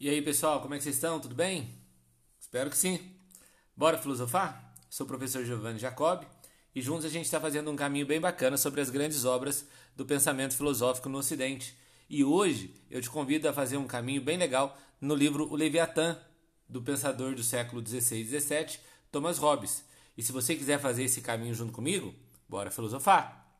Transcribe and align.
E 0.00 0.08
aí, 0.08 0.22
pessoal, 0.22 0.60
como 0.60 0.74
é 0.74 0.78
que 0.78 0.84
vocês 0.84 0.94
estão? 0.94 1.18
Tudo 1.18 1.34
bem? 1.34 1.74
Espero 2.38 2.70
que 2.70 2.78
sim. 2.78 3.00
Bora 3.76 3.98
filosofar? 3.98 4.72
Sou 4.88 5.04
o 5.04 5.08
professor 5.08 5.44
Giovanni 5.44 5.80
Jacob 5.80 6.22
e 6.72 6.80
juntos 6.80 7.04
a 7.04 7.08
gente 7.08 7.24
está 7.24 7.40
fazendo 7.40 7.68
um 7.68 7.74
caminho 7.74 8.06
bem 8.06 8.20
bacana 8.20 8.56
sobre 8.56 8.80
as 8.80 8.90
grandes 8.90 9.24
obras 9.24 9.66
do 9.96 10.06
pensamento 10.06 10.54
filosófico 10.54 11.08
no 11.08 11.18
Ocidente. 11.18 11.76
E 12.08 12.22
hoje 12.22 12.72
eu 12.88 13.02
te 13.02 13.10
convido 13.10 13.48
a 13.48 13.52
fazer 13.52 13.76
um 13.76 13.88
caminho 13.88 14.22
bem 14.22 14.38
legal 14.38 14.78
no 15.00 15.16
livro 15.16 15.52
O 15.52 15.56
Leviatã, 15.56 16.16
do 16.68 16.80
pensador 16.80 17.34
do 17.34 17.42
século 17.42 17.84
XVI 17.84 18.20
e 18.20 18.40
XVII, 18.40 18.78
Thomas 19.10 19.38
Hobbes. 19.38 19.84
E 20.16 20.22
se 20.22 20.30
você 20.30 20.54
quiser 20.54 20.78
fazer 20.78 21.02
esse 21.02 21.20
caminho 21.22 21.54
junto 21.54 21.72
comigo, 21.72 22.14
bora 22.48 22.70
filosofar! 22.70 23.52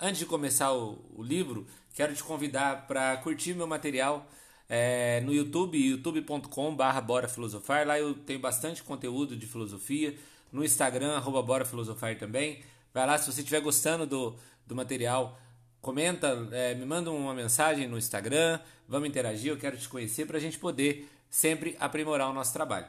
Antes 0.00 0.20
de 0.20 0.24
começar 0.24 0.72
o, 0.72 1.04
o 1.14 1.22
livro, 1.22 1.66
quero 1.92 2.14
te 2.14 2.24
convidar 2.24 2.86
para 2.86 3.18
curtir 3.18 3.52
meu 3.52 3.66
material 3.66 4.26
é, 4.68 5.20
no 5.20 5.32
YouTube, 5.32 5.78
youtube.com.br 5.78 7.00
Bora 7.04 7.28
Filosofar. 7.28 7.86
Lá 7.86 7.98
eu 7.98 8.14
tenho 8.14 8.40
bastante 8.40 8.82
conteúdo 8.82 9.36
de 9.36 9.46
filosofia. 9.46 10.16
No 10.52 10.64
Instagram, 10.64 11.16
arroba 11.16 11.42
Bora 11.42 11.64
Filosofar 11.64 12.16
também. 12.18 12.62
Vai 12.92 13.06
lá, 13.06 13.18
se 13.18 13.30
você 13.30 13.40
estiver 13.40 13.60
gostando 13.60 14.06
do, 14.06 14.36
do 14.66 14.74
material, 14.74 15.38
comenta, 15.80 16.48
é, 16.52 16.74
me 16.74 16.86
manda 16.86 17.10
uma 17.10 17.34
mensagem 17.34 17.86
no 17.86 17.98
Instagram. 17.98 18.58
Vamos 18.88 19.08
interagir, 19.08 19.50
eu 19.50 19.56
quero 19.58 19.76
te 19.76 19.88
conhecer 19.88 20.26
para 20.26 20.38
a 20.38 20.40
gente 20.40 20.58
poder 20.58 21.08
sempre 21.28 21.76
aprimorar 21.78 22.30
o 22.30 22.32
nosso 22.32 22.52
trabalho. 22.52 22.86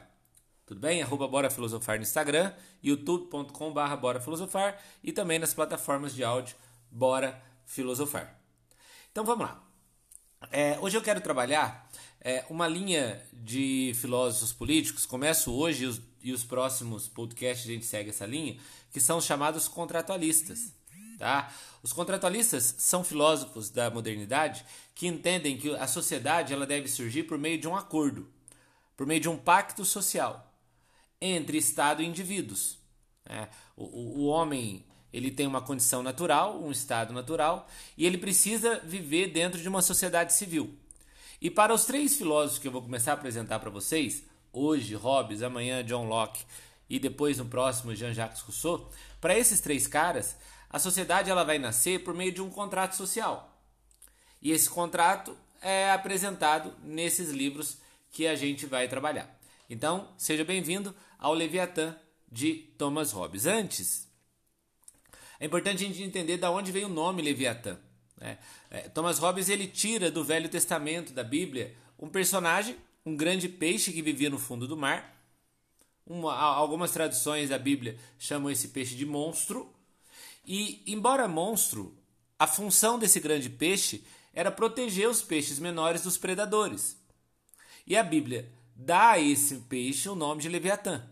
Tudo 0.64 0.80
bem? 0.80 1.02
Arroba 1.02 1.26
Bora 1.26 1.50
Filosofar 1.50 1.96
no 1.96 2.02
Instagram, 2.02 2.52
youtube.com.br 2.82 3.96
Bora 4.00 4.20
Filosofar 4.20 4.78
e 5.02 5.12
também 5.12 5.38
nas 5.38 5.54
plataformas 5.54 6.14
de 6.14 6.22
áudio 6.22 6.56
Bora 6.90 7.42
Filosofar. 7.64 8.38
Então 9.10 9.24
vamos 9.24 9.46
lá. 9.46 9.67
É, 10.52 10.78
hoje 10.80 10.96
eu 10.96 11.02
quero 11.02 11.20
trabalhar 11.20 11.90
é, 12.20 12.44
uma 12.48 12.68
linha 12.68 13.20
de 13.32 13.92
filósofos 13.96 14.52
políticos. 14.52 15.04
Começo 15.04 15.52
hoje 15.52 15.84
e 15.84 15.86
os, 15.86 16.00
e 16.22 16.32
os, 16.32 16.44
próximos 16.44 17.08
podcasts 17.08 17.68
a 17.68 17.72
gente 17.72 17.84
segue 17.84 18.10
essa 18.10 18.24
linha, 18.24 18.56
que 18.92 19.00
são 19.00 19.18
os 19.18 19.24
chamados 19.24 19.66
contratualistas. 19.66 20.72
Tá? 21.18 21.52
Os 21.82 21.92
contratualistas 21.92 22.76
são 22.78 23.02
filósofos 23.02 23.68
da 23.68 23.90
modernidade 23.90 24.64
que 24.94 25.08
entendem 25.08 25.58
que 25.58 25.74
a 25.74 25.88
sociedade 25.88 26.52
ela 26.52 26.64
deve 26.64 26.86
surgir 26.86 27.24
por 27.24 27.36
meio 27.36 27.58
de 27.58 27.66
um 27.66 27.74
acordo, 27.74 28.28
por 28.96 29.06
meio 29.06 29.20
de 29.20 29.28
um 29.28 29.36
pacto 29.36 29.84
social 29.84 30.54
entre 31.20 31.58
Estado 31.58 32.00
e 32.00 32.06
indivíduos. 32.06 32.78
Né? 33.28 33.48
O, 33.76 33.84
o, 33.84 34.18
o 34.20 34.26
homem 34.26 34.84
ele 35.12 35.30
tem 35.30 35.46
uma 35.46 35.60
condição 35.60 36.02
natural, 36.02 36.62
um 36.62 36.70
estado 36.70 37.12
natural, 37.12 37.68
e 37.96 38.04
ele 38.06 38.18
precisa 38.18 38.80
viver 38.84 39.28
dentro 39.28 39.60
de 39.60 39.68
uma 39.68 39.82
sociedade 39.82 40.32
civil. 40.32 40.74
E 41.40 41.50
para 41.50 41.72
os 41.72 41.84
três 41.84 42.16
filósofos 42.16 42.58
que 42.58 42.66
eu 42.66 42.72
vou 42.72 42.82
começar 42.82 43.12
a 43.12 43.14
apresentar 43.14 43.58
para 43.60 43.70
vocês, 43.70 44.24
hoje 44.52 44.94
Hobbes, 44.94 45.42
amanhã 45.42 45.84
John 45.84 46.06
Locke 46.06 46.44
e 46.90 46.98
depois 46.98 47.38
no 47.38 47.46
próximo 47.46 47.94
Jean-Jacques 47.94 48.40
Rousseau, 48.40 48.90
para 49.20 49.38
esses 49.38 49.60
três 49.60 49.86
caras, 49.86 50.36
a 50.68 50.78
sociedade 50.78 51.30
ela 51.30 51.44
vai 51.44 51.58
nascer 51.58 52.02
por 52.02 52.14
meio 52.14 52.32
de 52.32 52.42
um 52.42 52.50
contrato 52.50 52.96
social. 52.96 53.56
E 54.42 54.50
esse 54.50 54.68
contrato 54.68 55.36
é 55.62 55.90
apresentado 55.90 56.74
nesses 56.82 57.30
livros 57.30 57.78
que 58.10 58.26
a 58.26 58.34
gente 58.34 58.66
vai 58.66 58.88
trabalhar. 58.88 59.38
Então, 59.70 60.08
seja 60.16 60.44
bem-vindo 60.44 60.94
ao 61.18 61.34
Leviatã 61.34 61.96
de 62.30 62.54
Thomas 62.76 63.12
Hobbes. 63.12 63.46
Antes 63.46 64.07
é 65.40 65.46
importante 65.46 65.84
a 65.84 65.86
gente 65.86 66.02
entender 66.02 66.36
de 66.36 66.46
onde 66.46 66.72
veio 66.72 66.86
o 66.86 66.92
nome 66.92 67.22
Leviatã. 67.22 67.78
Né? 68.16 68.38
É, 68.70 68.88
Thomas 68.88 69.18
Hobbes 69.18 69.48
ele 69.48 69.66
tira 69.66 70.10
do 70.10 70.24
Velho 70.24 70.48
Testamento 70.48 71.12
da 71.12 71.22
Bíblia 71.22 71.74
um 71.98 72.08
personagem, 72.08 72.76
um 73.04 73.16
grande 73.16 73.48
peixe 73.48 73.92
que 73.92 74.02
vivia 74.02 74.30
no 74.30 74.38
fundo 74.38 74.66
do 74.66 74.76
mar. 74.76 75.16
Uma, 76.04 76.34
algumas 76.34 76.90
traduções 76.90 77.50
da 77.50 77.58
Bíblia 77.58 77.98
chamam 78.18 78.50
esse 78.50 78.68
peixe 78.68 78.94
de 78.94 79.06
monstro. 79.06 79.72
E, 80.44 80.82
embora 80.86 81.28
monstro, 81.28 81.96
a 82.38 82.46
função 82.46 82.98
desse 82.98 83.20
grande 83.20 83.50
peixe 83.50 84.04
era 84.32 84.50
proteger 84.50 85.08
os 85.08 85.22
peixes 85.22 85.58
menores 85.58 86.02
dos 86.02 86.16
predadores. 86.16 86.96
E 87.86 87.96
a 87.96 88.02
Bíblia 88.02 88.50
dá 88.74 89.10
a 89.10 89.20
esse 89.20 89.56
peixe 89.68 90.08
o 90.08 90.14
nome 90.14 90.40
de 90.40 90.48
Leviatã. 90.48 91.04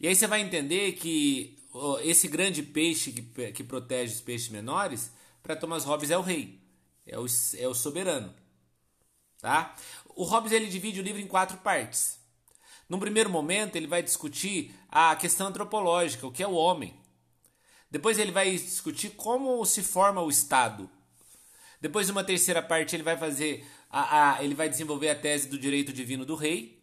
E 0.00 0.06
aí 0.06 0.14
você 0.14 0.26
vai 0.26 0.40
entender 0.40 0.92
que 0.92 1.57
esse 2.02 2.28
grande 2.28 2.62
peixe 2.62 3.12
que, 3.12 3.52
que 3.52 3.64
protege 3.64 4.14
os 4.14 4.20
peixes 4.20 4.48
menores, 4.48 5.10
para 5.42 5.56
Thomas 5.56 5.84
Hobbes 5.84 6.10
é 6.10 6.18
o 6.18 6.22
rei, 6.22 6.60
é 7.06 7.18
o, 7.18 7.26
é 7.56 7.68
o 7.68 7.74
soberano. 7.74 8.34
Tá? 9.40 9.74
O 10.14 10.24
Hobbes 10.24 10.52
ele 10.52 10.66
divide 10.66 11.00
o 11.00 11.02
livro 11.02 11.20
em 11.20 11.26
quatro 11.26 11.58
partes. 11.58 12.18
Num 12.88 12.98
primeiro 12.98 13.30
momento, 13.30 13.76
ele 13.76 13.86
vai 13.86 14.02
discutir 14.02 14.74
a 14.88 15.14
questão 15.14 15.46
antropológica, 15.46 16.26
o 16.26 16.32
que 16.32 16.42
é 16.42 16.48
o 16.48 16.54
homem. 16.54 16.94
Depois, 17.90 18.18
ele 18.18 18.32
vai 18.32 18.50
discutir 18.50 19.10
como 19.10 19.64
se 19.64 19.82
forma 19.82 20.20
o 20.20 20.30
Estado. 20.30 20.90
Depois, 21.80 22.08
numa 22.08 22.24
terceira 22.24 22.62
parte, 22.62 22.96
ele 22.96 23.02
vai 23.02 23.16
fazer 23.16 23.66
a, 23.90 24.36
a, 24.36 24.44
ele 24.44 24.54
vai 24.54 24.68
desenvolver 24.68 25.10
a 25.10 25.14
tese 25.14 25.48
do 25.48 25.58
direito 25.58 25.92
divino 25.92 26.24
do 26.24 26.34
rei. 26.34 26.82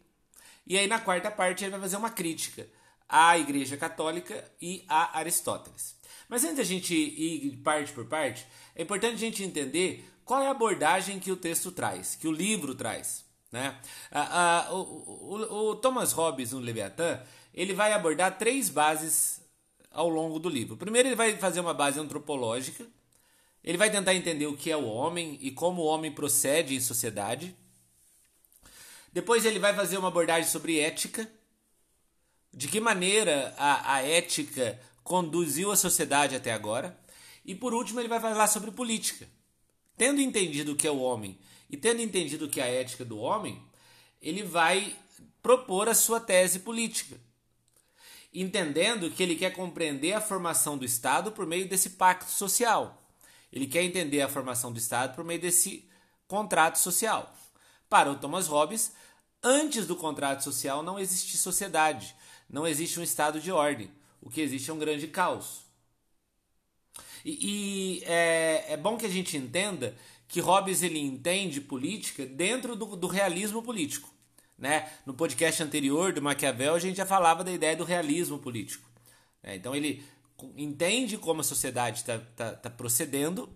E 0.66 0.78
aí, 0.78 0.88
na 0.88 1.00
quarta 1.00 1.30
parte, 1.30 1.64
ele 1.64 1.72
vai 1.72 1.80
fazer 1.80 1.98
uma 1.98 2.10
crítica 2.10 2.68
à 3.08 3.38
Igreja 3.38 3.78
Católica 3.78 4.44
e 4.62 4.84
a 4.88 5.18
Aristóteles. 5.18 5.96
Mas 6.28 6.44
antes 6.44 6.58
da 6.58 6.64
gente 6.64 6.94
ir 6.94 7.58
parte 7.58 7.92
por 7.94 8.06
parte, 8.06 8.46
é 8.76 8.82
importante 8.82 9.16
a 9.16 9.18
gente 9.18 9.44
entender 9.44 10.10
qual 10.24 10.42
é 10.42 10.48
a 10.48 10.52
abordagem 10.52 11.20
que 11.20 11.32
o 11.32 11.38
texto 11.38 11.72
traz, 11.72 12.16
que 12.16 12.28
o 12.28 12.32
livro 12.32 12.74
traz. 12.74 13.24
Né? 13.52 13.80
A, 14.12 14.66
a, 14.68 14.74
o, 14.74 14.82
o, 14.82 15.70
o, 15.70 15.76
Thomas 15.76 16.12
Hobbes, 16.12 16.52
no 16.52 16.60
Leviatã, 16.60 17.22
ele 17.54 17.74
vai 17.74 17.94
abordar 17.94 18.38
três 18.38 18.70
bases 18.70 19.40
ao 19.92 20.10
longo 20.10 20.40
do 20.40 20.50
livro. 20.50 20.76
Primeiro, 20.76 21.08
ele 21.08 21.16
vai 21.16 21.38
fazer 21.38 21.60
uma 21.60 21.74
base 21.74 22.00
antropológica, 22.00 22.86
ele 23.64 23.78
vai 23.78 23.90
tentar 23.90 24.14
entender 24.14 24.48
o 24.48 24.58
que 24.58 24.72
é 24.72 24.78
o 24.78 24.86
homem 24.86 25.38
e 25.42 25.52
como 25.52 25.84
o 25.84 25.86
homem 25.86 26.12
procede 26.12 26.76
em 26.76 26.82
sociedade. 26.82 27.56
Depois, 29.14 29.46
ele 29.46 29.60
vai 29.60 29.74
fazer 29.74 29.98
uma 29.98 30.10
abordagem 30.10 30.50
sobre 30.50 30.80
ética, 30.80 31.32
de 32.56 32.70
que 32.70 32.80
maneira 32.80 33.54
a, 33.58 33.96
a 33.96 34.02
ética 34.02 34.80
conduziu 35.04 35.72
a 35.72 35.76
sociedade 35.76 36.36
até 36.36 36.54
agora. 36.54 36.98
E 37.44 37.54
por 37.54 37.74
último, 37.74 38.00
ele 38.00 38.08
vai 38.08 38.20
falar 38.20 38.48
sobre 38.48 38.72
política. 38.72 39.28
Tendo 39.98 40.22
entendido 40.22 40.72
o 40.72 40.76
que 40.76 40.88
é 40.88 40.92
o 40.92 41.00
homem 41.00 41.38
e 41.70 41.76
tendo 41.76 42.02
entendido 42.02 42.46
o 42.46 42.50
que 42.50 42.62
é 42.62 42.64
a 42.64 42.68
ética 42.68 43.04
do 43.04 43.20
homem, 43.20 43.62
ele 44.22 44.42
vai 44.42 44.96
propor 45.44 45.90
a 45.90 45.94
sua 45.94 46.20
tese 46.20 46.60
política, 46.60 47.20
entendendo 48.34 49.12
que 49.12 49.22
ele 49.22 49.36
quer 49.36 49.52
compreender 49.52 50.14
a 50.14 50.22
formação 50.22 50.78
do 50.78 50.86
Estado 50.86 51.32
por 51.32 51.46
meio 51.46 51.68
desse 51.68 51.92
pacto 51.92 52.32
social. 52.32 53.04
Ele 53.54 53.68
quer 53.68 53.84
entender 53.84 54.22
a 54.22 54.30
formação 54.30 54.72
do 54.72 54.80
Estado 54.80 55.16
por 55.16 55.24
meio 55.24 55.40
desse 55.40 55.88
contrato 56.28 56.80
social. 56.80 57.34
Para 57.88 58.12
o 58.12 58.18
Thomas 58.18 58.48
Hobbes, 58.48 58.94
antes 59.44 59.86
do 59.86 59.96
contrato 59.96 60.44
social 60.44 60.82
não 60.82 60.98
existe 60.98 61.38
sociedade, 61.38 62.16
não 62.50 62.68
existe 62.68 63.00
um 63.00 63.04
estado 63.04 63.40
de 63.40 63.52
ordem. 63.52 63.90
O 64.22 64.30
que 64.30 64.42
existe 64.42 64.70
é 64.70 64.74
um 64.74 64.80
grande 64.80 65.08
caos. 65.08 65.66
E, 67.24 68.00
e 68.00 68.04
é, 68.06 68.74
é, 68.74 68.78
bom 68.78 68.98
que 68.98 69.06
a 69.06 69.10
gente 69.10 69.36
entenda 69.36 69.96
que 70.28 70.40
Hobbes 70.40 70.84
ele 70.84 71.00
entende 71.00 71.62
política 71.62 72.26
dentro 72.26 72.76
do, 72.76 72.96
do 72.96 73.08
realismo 73.08 73.62
político. 73.62 74.14
Né? 74.58 74.90
No 75.06 75.14
podcast 75.14 75.62
anterior 75.62 76.14
do 76.14 76.22
Maquiavel, 76.22 76.76
a 76.76 76.80
gente 76.80 76.98
já 76.98 77.06
falava 77.06 77.44
da 77.44 77.52
ideia 77.52 77.76
do 77.76 77.84
realismo 77.84 78.40
político. 78.40 78.90
Né? 79.44 79.56
Então 79.56 79.76
ele 79.76 80.04
entende 80.56 81.18
como 81.18 81.42
a 81.42 81.44
sociedade 81.44 82.00
está 82.00 82.20
tá, 82.36 82.54
tá 82.54 82.70
procedendo 82.70 83.50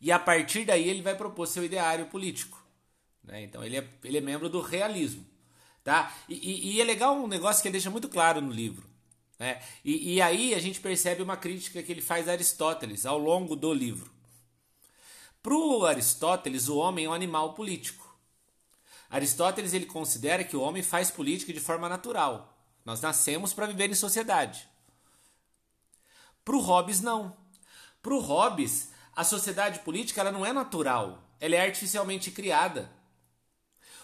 e 0.00 0.10
a 0.10 0.18
partir 0.18 0.64
daí 0.64 0.88
ele 0.88 1.00
vai 1.00 1.14
propor 1.14 1.46
seu 1.46 1.64
ideário 1.64 2.06
político. 2.06 2.62
Né? 3.22 3.44
Então 3.44 3.62
ele 3.62 3.76
é, 3.76 3.88
ele 4.02 4.18
é 4.18 4.20
membro 4.20 4.48
do 4.48 4.60
realismo. 4.60 5.24
Tá? 5.84 6.14
E, 6.28 6.34
e, 6.34 6.76
e, 6.76 6.80
é 6.80 6.84
legal 6.84 7.16
um 7.16 7.26
negócio 7.26 7.60
que 7.60 7.68
ele 7.68 7.72
deixa 7.72 7.90
muito 7.90 8.08
claro 8.08 8.40
no 8.40 8.52
livro. 8.52 8.88
Né? 9.38 9.60
E, 9.84 10.14
e 10.14 10.22
aí 10.22 10.54
a 10.54 10.60
gente 10.60 10.80
percebe 10.80 11.22
uma 11.22 11.36
crítica 11.36 11.82
que 11.82 11.90
ele 11.90 12.00
faz 12.00 12.28
a 12.28 12.32
Aristóteles 12.32 13.04
ao 13.04 13.18
longo 13.18 13.56
do 13.56 13.72
livro. 13.74 14.10
Para 15.42 15.54
o 15.54 15.84
Aristóteles, 15.84 16.68
o 16.68 16.76
homem 16.76 17.06
é 17.06 17.08
um 17.08 17.12
animal 17.12 17.54
político. 17.54 18.16
Aristóteles 19.10 19.74
ele 19.74 19.86
considera 19.86 20.44
que 20.44 20.56
o 20.56 20.60
homem 20.60 20.82
faz 20.82 21.10
política 21.10 21.52
de 21.52 21.58
forma 21.58 21.88
natural. 21.88 22.56
Nós 22.84 23.00
nascemos 23.00 23.52
para 23.52 23.66
viver 23.66 23.90
em 23.90 23.94
sociedade. 23.94 24.68
Para 26.44 26.56
o 26.56 26.60
Hobbes, 26.60 27.00
não. 27.00 27.36
Para 28.00 28.14
o 28.14 28.20
Hobbes, 28.20 28.90
a 29.14 29.24
sociedade 29.24 29.80
política 29.80 30.20
ela 30.20 30.32
não 30.32 30.46
é 30.46 30.52
natural, 30.52 31.22
ela 31.40 31.54
é 31.54 31.60
artificialmente 31.60 32.30
criada. 32.30 32.90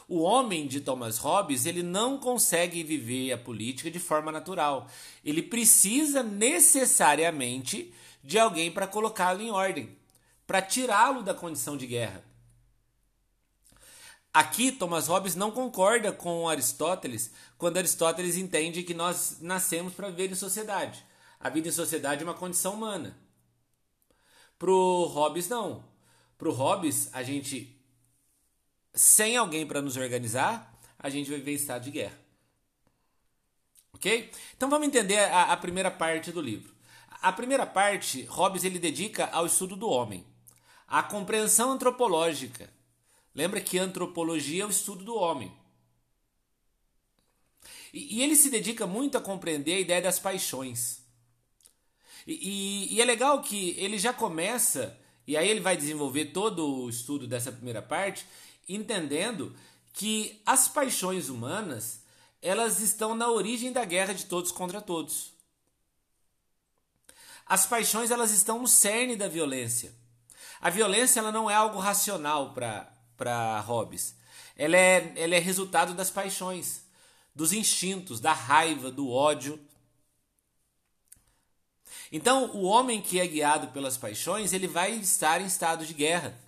O 0.08 0.20
homem 0.20 0.66
de 0.66 0.80
Thomas 0.80 1.18
Hobbes, 1.18 1.66
ele 1.66 1.82
não 1.82 2.16
consegue 2.16 2.82
viver 2.82 3.30
a 3.30 3.36
política 3.36 3.90
de 3.90 3.98
forma 3.98 4.32
natural. 4.32 4.88
Ele 5.22 5.42
precisa 5.42 6.22
necessariamente 6.22 7.92
de 8.24 8.38
alguém 8.38 8.72
para 8.72 8.86
colocá-lo 8.86 9.42
em 9.42 9.50
ordem, 9.50 9.96
para 10.46 10.62
tirá-lo 10.62 11.22
da 11.22 11.34
condição 11.34 11.76
de 11.76 11.86
guerra. 11.86 12.24
Aqui, 14.32 14.72
Thomas 14.72 15.08
Hobbes 15.08 15.34
não 15.34 15.50
concorda 15.50 16.10
com 16.10 16.48
Aristóteles 16.48 17.30
quando 17.58 17.76
Aristóteles 17.76 18.36
entende 18.36 18.82
que 18.82 18.94
nós 18.94 19.38
nascemos 19.40 19.92
para 19.92 20.08
viver 20.08 20.30
em 20.30 20.34
sociedade. 20.34 21.04
A 21.38 21.50
vida 21.50 21.68
em 21.68 21.72
sociedade 21.72 22.22
é 22.22 22.24
uma 22.24 22.34
condição 22.34 22.74
humana. 22.74 23.18
Pro 24.58 25.04
Hobbes, 25.04 25.48
não. 25.48 25.84
Pro 26.36 26.52
Hobbes, 26.52 27.10
a 27.12 27.22
gente, 27.22 27.77
sem 28.94 29.36
alguém 29.36 29.66
para 29.66 29.82
nos 29.82 29.96
organizar, 29.96 30.74
a 30.98 31.08
gente 31.08 31.30
vai 31.30 31.38
viver 31.38 31.52
em 31.52 31.56
estado 31.56 31.84
de 31.84 31.90
guerra. 31.90 32.18
Ok? 33.92 34.30
Então 34.56 34.70
vamos 34.70 34.86
entender 34.86 35.18
a, 35.18 35.52
a 35.52 35.56
primeira 35.56 35.90
parte 35.90 36.32
do 36.32 36.40
livro. 36.40 36.74
A 37.20 37.32
primeira 37.32 37.66
parte, 37.66 38.22
Hobbes 38.22 38.64
ele 38.64 38.78
dedica 38.78 39.26
ao 39.26 39.46
estudo 39.46 39.74
do 39.74 39.88
homem, 39.88 40.24
à 40.86 41.02
compreensão 41.02 41.72
antropológica. 41.72 42.72
Lembra 43.34 43.60
que 43.60 43.78
antropologia 43.78 44.62
é 44.62 44.66
o 44.66 44.70
estudo 44.70 45.04
do 45.04 45.16
homem. 45.16 45.52
E, 47.92 48.18
e 48.18 48.22
ele 48.22 48.36
se 48.36 48.50
dedica 48.50 48.86
muito 48.86 49.18
a 49.18 49.20
compreender 49.20 49.74
a 49.74 49.80
ideia 49.80 50.02
das 50.02 50.18
paixões. 50.18 51.02
E, 52.26 52.32
e, 52.90 52.94
e, 52.94 53.00
é 53.00 53.04
legal 53.04 53.40
que 53.42 53.74
ele 53.78 53.98
já 53.98 54.12
começa, 54.12 54.98
e 55.26 55.36
aí 55.36 55.48
ele 55.48 55.60
vai 55.60 55.76
desenvolver 55.76 56.26
todo 56.26 56.84
o 56.84 56.90
estudo 56.90 57.26
dessa 57.26 57.50
primeira 57.50 57.80
parte, 57.80 58.26
entendendo 58.68 59.56
que 59.92 60.40
as 60.44 60.68
paixões 60.68 61.28
humanas 61.28 62.00
elas 62.40 62.80
estão 62.80 63.14
na 63.14 63.28
origem 63.28 63.72
da 63.72 63.84
guerra 63.84 64.12
de 64.12 64.26
todos 64.26 64.52
contra 64.52 64.80
todos. 64.80 65.32
As 67.44 67.66
paixões 67.66 68.10
elas 68.10 68.30
estão 68.30 68.60
no 68.60 68.68
cerne 68.68 69.16
da 69.16 69.26
violência. 69.26 69.92
A 70.60 70.70
violência 70.70 71.20
ela 71.20 71.32
não 71.32 71.50
é 71.50 71.54
algo 71.54 71.78
racional 71.78 72.52
para 72.52 73.60
Hobbes. 73.60 74.14
Ela 74.56 74.76
é, 74.76 75.12
ela 75.16 75.34
é 75.34 75.38
resultado 75.38 75.94
das 75.94 76.10
paixões, 76.10 76.82
dos 77.34 77.52
instintos, 77.52 78.20
da 78.20 78.32
raiva, 78.32 78.90
do 78.90 79.10
ódio. 79.10 79.58
Então, 82.10 82.50
o 82.52 82.64
homem 82.64 83.00
que 83.00 83.20
é 83.20 83.26
guiado 83.26 83.68
pelas 83.68 83.96
paixões, 83.96 84.52
ele 84.52 84.66
vai 84.66 84.92
estar 84.92 85.40
em 85.40 85.46
estado 85.46 85.86
de 85.86 85.94
guerra. 85.94 86.38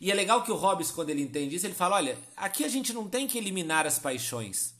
E 0.00 0.10
é 0.10 0.14
legal 0.14 0.44
que 0.44 0.52
o 0.52 0.56
Hobbes, 0.56 0.90
quando 0.90 1.10
ele 1.10 1.22
entende 1.22 1.56
isso, 1.56 1.66
ele 1.66 1.74
fala: 1.74 1.96
olha, 1.96 2.18
aqui 2.36 2.64
a 2.64 2.68
gente 2.68 2.92
não 2.92 3.08
tem 3.08 3.26
que 3.26 3.38
eliminar 3.38 3.86
as 3.86 3.98
paixões, 3.98 4.74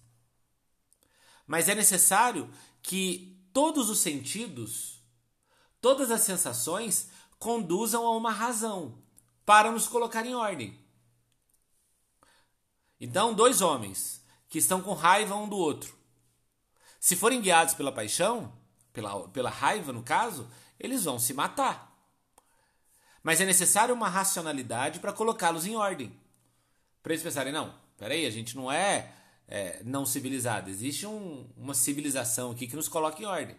mas 1.47 1.69
é 1.69 1.75
necessário 1.75 2.49
que 2.83 3.37
todos 3.53 3.91
os 3.91 3.99
sentidos, 3.99 5.03
todas 5.81 6.11
as 6.11 6.21
sensações 6.21 7.09
conduzam 7.39 8.07
a 8.07 8.17
uma 8.17 8.31
razão 8.31 9.03
para 9.45 9.71
nos 9.71 9.89
colocar 9.89 10.27
em 10.27 10.35
ordem. 10.35 10.79
Então, 13.01 13.33
dois 13.33 13.63
homens 13.63 14.25
que 14.49 14.59
estão 14.59 14.81
com 14.81 14.93
raiva 14.93 15.37
um 15.37 15.49
do 15.49 15.57
outro, 15.57 15.97
se 17.01 17.15
forem 17.15 17.41
guiados 17.41 17.75
pela 17.75 17.93
paixão, 17.93 18.53
pela, 18.93 19.29
pela 19.29 19.51
raiva 19.51 19.93
no 19.93 20.03
caso, 20.03 20.51
eles 20.79 21.05
vão 21.05 21.19
se 21.19 21.33
matar. 21.33 21.88
Mas 23.23 23.41
é 23.41 23.45
necessário 23.45 23.95
uma 23.95 24.09
racionalidade 24.09 25.01
para 25.01 25.13
colocá-los 25.13 25.67
em 25.67 25.77
ordem. 25.77 26.13
Para 27.03 27.13
eles 27.13 27.23
pensarem, 27.23 27.53
não, 27.53 27.75
peraí, 27.97 28.27
a 28.27 28.31
gente 28.31 28.57
não 28.57 28.71
é, 28.71 29.13
é 29.47 29.83
não 29.85 30.07
civilizado. 30.07 30.71
Existe 30.71 31.07
um, 31.07 31.47
uma 31.57 31.75
civilização 31.75 32.51
aqui 32.51 32.67
que 32.67 32.77
nos 32.77 32.89
coloca 32.89 33.23
em 33.23 33.27
ordem. 33.27 33.57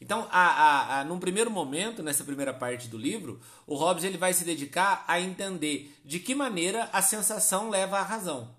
Então, 0.00 0.28
a, 0.30 0.46
a, 0.46 1.00
a, 1.00 1.04
num 1.04 1.18
primeiro 1.18 1.50
momento, 1.50 2.02
nessa 2.02 2.24
primeira 2.24 2.52
parte 2.52 2.88
do 2.88 2.98
livro, 2.98 3.40
o 3.66 3.74
Hobbes 3.74 4.04
ele 4.04 4.18
vai 4.18 4.32
se 4.34 4.44
dedicar 4.44 5.04
a 5.08 5.20
entender 5.20 5.94
de 6.04 6.20
que 6.20 6.34
maneira 6.34 6.90
a 6.92 7.00
sensação 7.00 7.70
leva 7.70 7.98
à 7.98 8.02
razão. 8.02 8.54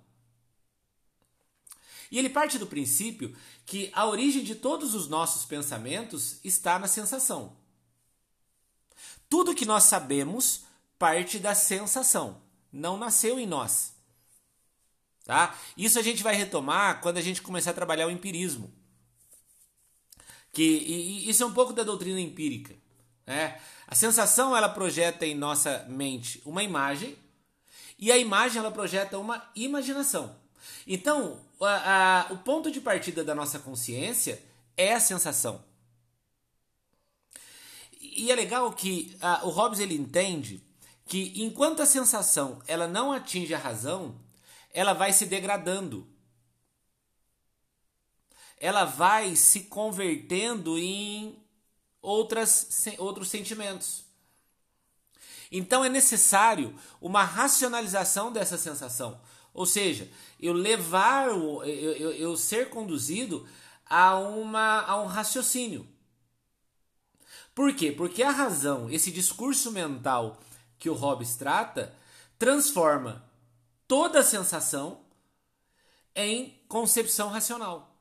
E 2.09 2.17
ele 2.17 2.29
parte 2.29 2.57
do 2.57 2.65
princípio 2.65 3.35
que 3.65 3.91
a 3.93 4.05
origem 4.05 4.43
de 4.43 4.55
todos 4.55 4.95
os 4.95 5.07
nossos 5.07 5.45
pensamentos 5.45 6.39
está 6.43 6.79
na 6.79 6.87
sensação. 6.87 7.55
Tudo 9.29 9.55
que 9.55 9.65
nós 9.65 9.83
sabemos 9.83 10.65
parte 10.97 11.39
da 11.39 11.53
sensação, 11.53 12.41
não 12.71 12.97
nasceu 12.97 13.39
em 13.39 13.45
nós. 13.45 13.93
Tá? 15.25 15.55
Isso 15.75 15.99
a 15.99 16.01
gente 16.01 16.23
vai 16.23 16.35
retomar 16.35 17.01
quando 17.01 17.17
a 17.17 17.21
gente 17.21 17.41
começar 17.41 17.71
a 17.71 17.73
trabalhar 17.73 18.07
o 18.07 18.11
empirismo. 18.11 18.73
Que 20.53 20.63
e, 20.63 21.25
e 21.25 21.29
isso 21.29 21.43
é 21.43 21.45
um 21.45 21.53
pouco 21.53 21.73
da 21.73 21.83
doutrina 21.83 22.19
empírica. 22.19 22.73
Né? 23.25 23.59
A 23.85 23.93
sensação 23.93 24.55
ela 24.55 24.69
projeta 24.69 25.25
em 25.25 25.35
nossa 25.35 25.85
mente 25.89 26.41
uma 26.45 26.63
imagem 26.63 27.17
e 27.99 28.11
a 28.11 28.17
imagem 28.17 28.59
ela 28.59 28.71
projeta 28.71 29.19
uma 29.19 29.49
imaginação. 29.53 30.35
Então, 30.85 31.41
a, 31.59 32.29
a, 32.29 32.33
o 32.33 32.37
ponto 32.37 32.71
de 32.71 32.79
partida 32.79 33.23
da 33.23 33.35
nossa 33.35 33.59
consciência 33.59 34.41
é 34.77 34.93
a 34.93 34.99
sensação. 34.99 35.63
E 38.17 38.31
é 38.31 38.35
legal 38.35 38.73
que 38.73 39.15
uh, 39.21 39.45
o 39.45 39.51
Hobbes 39.51 39.79
ele 39.79 39.93
entende 39.93 40.63
que 41.05 41.33
enquanto 41.35 41.83
a 41.83 41.85
sensação 41.85 42.59
ela 42.65 42.87
não 42.87 43.11
atinge 43.11 43.53
a 43.53 43.59
razão, 43.59 44.19
ela 44.73 44.93
vai 44.93 45.13
se 45.13 45.27
degradando. 45.27 46.07
Ela 48.59 48.85
vai 48.85 49.35
se 49.35 49.65
convertendo 49.65 50.79
em 50.79 51.39
outras, 52.01 52.87
outros 52.97 53.29
sentimentos. 53.29 54.03
Então 55.51 55.85
é 55.85 55.89
necessário 55.89 56.75
uma 56.99 57.23
racionalização 57.23 58.33
dessa 58.33 58.57
sensação. 58.57 59.21
Ou 59.53 59.67
seja, 59.67 60.11
eu 60.39 60.53
levar, 60.53 61.27
eu, 61.27 61.63
eu, 61.63 62.11
eu 62.13 62.35
ser 62.35 62.71
conduzido 62.71 63.47
a, 63.85 64.17
uma, 64.17 64.81
a 64.81 64.99
um 64.99 65.05
raciocínio. 65.05 65.87
Por 67.57 67.73
quê? 67.73 67.91
Porque 67.91 68.21
a 68.21 68.29
razão, 68.29 68.87
esse 68.87 69.11
discurso 69.11 69.71
mental 69.71 70.39
que 70.77 70.91
o 70.91 70.93
Hobbes 70.93 71.35
trata, 71.35 71.91
transforma 72.37 73.27
toda 73.87 74.19
a 74.19 74.23
sensação 74.23 75.03
em 76.15 76.55
concepção 76.67 77.29
racional. 77.29 77.99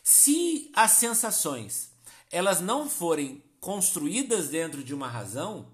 Se 0.00 0.70
as 0.76 0.92
sensações 0.92 1.90
elas 2.30 2.60
não 2.60 2.88
forem 2.88 3.42
construídas 3.58 4.48
dentro 4.48 4.84
de 4.84 4.94
uma 4.94 5.08
razão, 5.08 5.66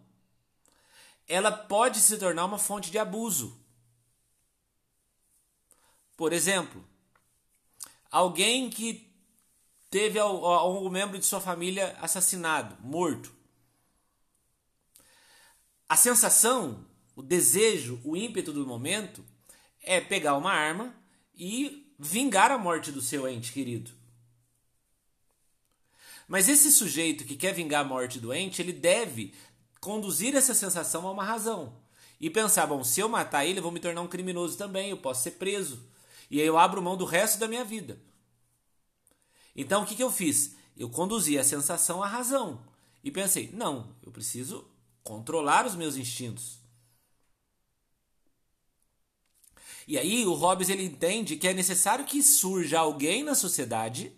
ela 1.26 1.52
pode 1.52 2.00
se 2.00 2.16
tornar 2.16 2.46
uma 2.46 2.58
fonte 2.58 2.90
de 2.90 2.96
abuso. 2.96 3.62
Por 6.16 6.32
exemplo, 6.32 6.87
Alguém 8.10 8.70
que 8.70 9.12
teve 9.90 10.18
algum 10.18 10.88
membro 10.90 11.18
de 11.18 11.24
sua 11.24 11.40
família 11.40 11.96
assassinado, 12.00 12.76
morto. 12.80 13.32
A 15.88 15.96
sensação, 15.96 16.84
o 17.16 17.22
desejo, 17.22 18.00
o 18.04 18.16
ímpeto 18.16 18.52
do 18.52 18.66
momento 18.66 19.24
é 19.82 20.00
pegar 20.00 20.36
uma 20.36 20.52
arma 20.52 20.94
e 21.34 21.90
vingar 21.98 22.50
a 22.50 22.58
morte 22.58 22.92
do 22.92 23.00
seu 23.00 23.28
ente 23.28 23.52
querido. 23.52 23.90
Mas 26.28 26.48
esse 26.48 26.70
sujeito 26.70 27.24
que 27.24 27.36
quer 27.36 27.54
vingar 27.54 27.80
a 27.80 27.88
morte 27.88 28.20
do 28.20 28.34
ente, 28.34 28.60
ele 28.60 28.72
deve 28.72 29.34
conduzir 29.80 30.36
essa 30.36 30.52
sensação 30.52 31.06
a 31.06 31.10
uma 31.10 31.24
razão. 31.24 31.74
E 32.20 32.28
pensar, 32.28 32.66
bom, 32.66 32.84
se 32.84 33.00
eu 33.00 33.08
matar 33.08 33.46
ele, 33.46 33.60
eu 33.60 33.62
vou 33.62 33.72
me 33.72 33.80
tornar 33.80 34.02
um 34.02 34.08
criminoso 34.08 34.58
também, 34.58 34.90
eu 34.90 34.98
posso 34.98 35.22
ser 35.22 35.32
preso. 35.32 35.88
E 36.30 36.40
aí 36.40 36.46
eu 36.46 36.58
abro 36.58 36.82
mão 36.82 36.96
do 36.96 37.04
resto 37.04 37.38
da 37.38 37.48
minha 37.48 37.64
vida. 37.64 38.00
Então 39.56 39.82
o 39.82 39.86
que, 39.86 39.94
que 39.94 40.02
eu 40.02 40.10
fiz? 40.10 40.54
Eu 40.76 40.88
conduzi 40.88 41.38
a 41.38 41.44
sensação 41.44 42.02
à 42.02 42.06
razão. 42.06 42.62
E 43.02 43.10
pensei, 43.10 43.50
não, 43.52 43.94
eu 44.02 44.12
preciso 44.12 44.68
controlar 45.02 45.66
os 45.66 45.74
meus 45.74 45.96
instintos. 45.96 46.58
E 49.86 49.96
aí 49.96 50.26
o 50.26 50.34
Hobbes 50.34 50.68
ele 50.68 50.84
entende 50.84 51.36
que 51.36 51.48
é 51.48 51.54
necessário 51.54 52.04
que 52.04 52.22
surja 52.22 52.78
alguém 52.78 53.24
na 53.24 53.34
sociedade, 53.34 54.12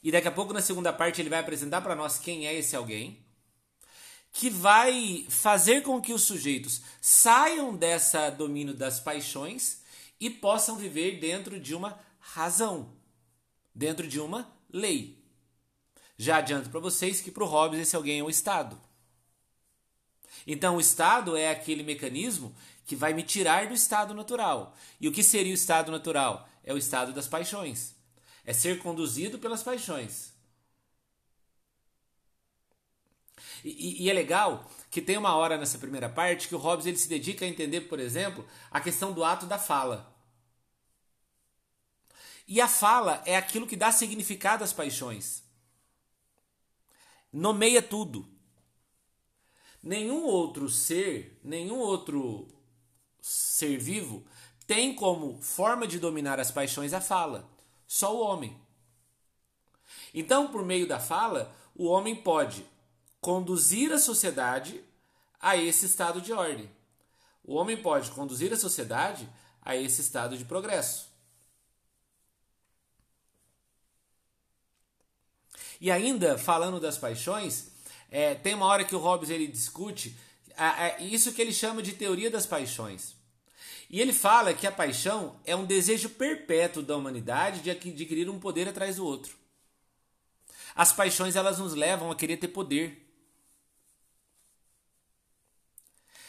e 0.00 0.12
daqui 0.12 0.28
a 0.28 0.32
pouco 0.32 0.52
na 0.52 0.62
segunda 0.62 0.92
parte 0.92 1.20
ele 1.20 1.28
vai 1.28 1.40
apresentar 1.40 1.80
para 1.80 1.96
nós 1.96 2.20
quem 2.20 2.46
é 2.46 2.54
esse 2.54 2.76
alguém, 2.76 3.18
que 4.32 4.48
vai 4.48 5.26
fazer 5.28 5.82
com 5.82 6.00
que 6.00 6.12
os 6.12 6.22
sujeitos 6.22 6.82
saiam 7.00 7.74
dessa 7.74 8.30
domínio 8.30 8.74
das 8.74 9.00
paixões 9.00 9.80
e 10.20 10.30
possam 10.30 10.76
viver 10.76 11.18
dentro 11.20 11.60
de 11.60 11.74
uma 11.74 11.98
razão, 12.18 12.92
dentro 13.74 14.06
de 14.08 14.20
uma 14.20 14.50
lei. 14.70 15.22
Já 16.18 16.38
adianto 16.38 16.70
para 16.70 16.80
vocês 16.80 17.20
que 17.20 17.30
para 17.30 17.44
o 17.44 17.46
Hobbes 17.46 17.80
esse 17.80 17.94
alguém 17.94 18.20
é 18.20 18.22
o 18.22 18.30
Estado. 18.30 18.80
Então 20.46 20.76
o 20.76 20.80
Estado 20.80 21.36
é 21.36 21.50
aquele 21.50 21.82
mecanismo 21.82 22.54
que 22.86 22.94
vai 22.94 23.12
me 23.12 23.22
tirar 23.22 23.66
do 23.66 23.74
estado 23.74 24.14
natural. 24.14 24.76
E 25.00 25.08
o 25.08 25.12
que 25.12 25.22
seria 25.22 25.50
o 25.52 25.56
estado 25.56 25.90
natural? 25.90 26.48
É 26.62 26.72
o 26.72 26.78
estado 26.78 27.12
das 27.12 27.26
paixões. 27.26 27.94
É 28.44 28.52
ser 28.52 28.78
conduzido 28.78 29.38
pelas 29.40 29.62
paixões. 29.62 30.32
E, 33.64 34.04
e, 34.04 34.10
é 34.10 34.12
legal 34.12 34.70
que 34.96 35.02
tem 35.02 35.18
uma 35.18 35.36
hora 35.36 35.58
nessa 35.58 35.76
primeira 35.76 36.08
parte 36.08 36.48
que 36.48 36.54
o 36.54 36.58
Hobbes 36.58 36.86
ele 36.86 36.96
se 36.96 37.06
dedica 37.06 37.44
a 37.44 37.48
entender, 37.48 37.82
por 37.82 38.00
exemplo, 38.00 38.46
a 38.70 38.80
questão 38.80 39.12
do 39.12 39.22
ato 39.22 39.44
da 39.44 39.58
fala. 39.58 40.10
E 42.48 42.62
a 42.62 42.66
fala 42.66 43.22
é 43.26 43.36
aquilo 43.36 43.66
que 43.66 43.76
dá 43.76 43.92
significado 43.92 44.64
às 44.64 44.72
paixões. 44.72 45.42
Nomeia 47.30 47.82
tudo. 47.82 48.26
Nenhum 49.82 50.24
outro 50.24 50.66
ser, 50.70 51.38
nenhum 51.44 51.76
outro 51.76 52.48
ser 53.20 53.76
vivo 53.76 54.26
tem 54.66 54.94
como 54.94 55.42
forma 55.42 55.86
de 55.86 55.98
dominar 55.98 56.40
as 56.40 56.50
paixões 56.50 56.94
a 56.94 57.02
fala. 57.02 57.46
Só 57.86 58.16
o 58.16 58.20
homem. 58.20 58.58
Então, 60.14 60.50
por 60.50 60.64
meio 60.64 60.88
da 60.88 60.98
fala, 60.98 61.54
o 61.74 61.84
homem 61.84 62.16
pode 62.16 62.64
conduzir 63.20 63.92
a 63.92 63.98
sociedade 63.98 64.85
a 65.46 65.56
esse 65.56 65.86
estado 65.86 66.20
de 66.20 66.32
ordem. 66.32 66.68
O 67.44 67.54
homem 67.54 67.76
pode 67.76 68.10
conduzir 68.10 68.52
a 68.52 68.56
sociedade 68.56 69.28
a 69.62 69.76
esse 69.76 70.00
estado 70.00 70.36
de 70.36 70.44
progresso. 70.44 71.08
E 75.80 75.88
ainda, 75.88 76.36
falando 76.36 76.80
das 76.80 76.98
paixões, 76.98 77.68
é, 78.10 78.34
tem 78.34 78.54
uma 78.54 78.66
hora 78.66 78.84
que 78.84 78.96
o 78.96 78.98
Hobbes 78.98 79.30
ele 79.30 79.46
discute 79.46 80.16
a, 80.56 80.86
a, 80.86 81.00
isso 81.00 81.32
que 81.32 81.40
ele 81.40 81.52
chama 81.52 81.80
de 81.80 81.92
teoria 81.92 82.28
das 82.28 82.44
paixões. 82.44 83.14
E 83.88 84.00
ele 84.00 84.12
fala 84.12 84.52
que 84.52 84.66
a 84.66 84.72
paixão 84.72 85.38
é 85.44 85.54
um 85.54 85.64
desejo 85.64 86.10
perpétuo 86.10 86.82
da 86.82 86.96
humanidade 86.96 87.60
de 87.60 87.70
adquirir 87.70 88.28
um 88.28 88.40
poder 88.40 88.68
atrás 88.68 88.96
do 88.96 89.06
outro. 89.06 89.36
As 90.74 90.92
paixões 90.92 91.36
elas 91.36 91.60
nos 91.60 91.72
levam 91.72 92.10
a 92.10 92.16
querer 92.16 92.36
ter 92.36 92.48
poder. 92.48 93.05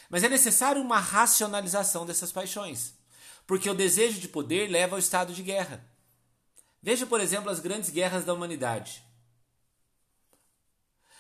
Mas 0.10 0.24
é 0.24 0.30
necessário 0.30 0.82
uma 0.82 1.00
racionalização 1.00 2.06
dessas 2.06 2.32
paixões, 2.32 2.94
porque 3.46 3.70
o 3.70 3.74
desejo 3.74 4.20
de 4.20 4.28
poder 4.28 4.70
leva 4.70 4.96
ao 4.96 5.00
estado 5.00 5.34
de 5.34 5.44
guerra. 5.44 5.84
Veja, 6.82 7.06
por 7.06 7.20
exemplo, 7.20 7.50
as 7.50 7.60
grandes 7.60 7.90
guerras 7.90 8.24
da 8.24 8.34
humanidade. 8.34 9.04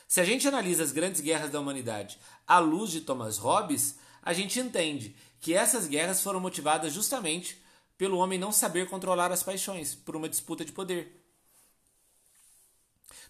Se 0.07 0.21
a 0.21 0.23
gente 0.23 0.47
analisa 0.47 0.83
as 0.83 0.93
grandes 0.93 1.19
guerras 1.19 1.51
da 1.51 1.59
humanidade 1.59 2.17
à 2.47 2.59
luz 2.59 2.91
de 2.91 3.01
Thomas 3.01 3.37
Hobbes, 3.37 3.97
a 4.23 4.31
gente 4.31 4.59
entende 4.59 5.15
que 5.41 5.53
essas 5.53 5.87
guerras 5.87 6.21
foram 6.21 6.39
motivadas 6.39 6.93
justamente 6.93 7.61
pelo 7.97 8.17
homem 8.17 8.39
não 8.39 8.51
saber 8.51 8.87
controlar 8.87 9.31
as 9.31 9.43
paixões, 9.43 9.95
por 9.95 10.15
uma 10.15 10.29
disputa 10.29 10.63
de 10.63 10.71
poder. 10.71 11.26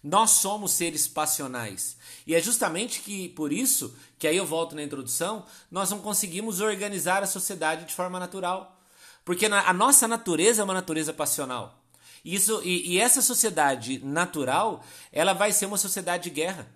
Nós 0.02 0.30
somos 0.30 0.72
seres 0.72 1.08
passionais. 1.08 1.96
E 2.26 2.34
é 2.34 2.40
justamente 2.40 3.00
que 3.00 3.28
por 3.30 3.52
isso, 3.52 3.96
que 4.18 4.26
aí 4.26 4.36
eu 4.36 4.46
volto 4.46 4.74
na 4.74 4.82
introdução, 4.82 5.44
nós 5.70 5.90
não 5.90 6.00
conseguimos 6.00 6.60
organizar 6.60 7.22
a 7.22 7.26
sociedade 7.26 7.84
de 7.84 7.94
forma 7.94 8.18
natural. 8.18 8.80
Porque 9.24 9.46
a 9.46 9.72
nossa 9.72 10.08
natureza 10.08 10.62
é 10.62 10.64
uma 10.64 10.74
natureza 10.74 11.12
passional. 11.12 11.82
Isso, 12.24 12.62
e, 12.64 12.94
e 12.94 12.98
essa 12.98 13.22
sociedade 13.22 13.98
natural, 14.04 14.84
ela 15.12 15.32
vai 15.32 15.52
ser 15.52 15.66
uma 15.66 15.78
sociedade 15.78 16.24
de 16.24 16.30
guerra. 16.30 16.68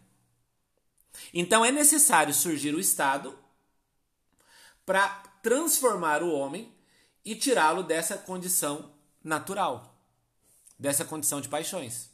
Então 1.33 1.65
é 1.65 1.73
necessário 1.73 2.35
surgir 2.35 2.75
o 2.75 2.81
Estado 2.81 3.37
para 4.85 5.09
transformar 5.43 6.23
o 6.23 6.33
homem 6.33 6.73
e 7.25 7.35
tirá-lo 7.35 7.83
dessa 7.83 8.19
condição 8.19 8.93
natural, 9.23 9.97
dessa 10.79 11.05
condição 11.05 11.41
de 11.41 11.49
paixões. 11.49 12.12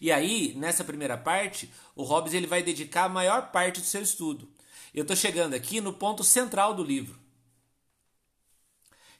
E 0.00 0.10
aí, 0.12 0.54
nessa 0.56 0.84
primeira 0.84 1.16
parte, 1.16 1.72
o 1.94 2.02
Hobbes 2.02 2.34
ele 2.34 2.46
vai 2.46 2.62
dedicar 2.62 3.04
a 3.04 3.08
maior 3.08 3.50
parte 3.50 3.80
do 3.80 3.86
seu 3.86 4.02
estudo. 4.02 4.48
Eu 4.94 5.02
estou 5.02 5.16
chegando 5.16 5.54
aqui 5.54 5.80
no 5.80 5.92
ponto 5.92 6.22
central 6.22 6.74
do 6.74 6.84
livro, 6.84 7.18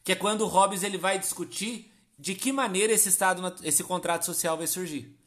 que 0.05 0.13
é 0.13 0.15
quando 0.15 0.43
o 0.43 0.47
Hobbes 0.47 0.83
ele 0.83 0.99
vai 0.99 1.19
discutir 1.19 1.93
de 2.19 2.35
que 2.35 2.53
maneira 2.53 2.93
esse 2.93 3.09
estado, 3.09 3.43
esse 3.63 3.83
contrato 3.83 4.25
social 4.25 4.57
vai 4.57 4.67
surgir. 4.67 5.19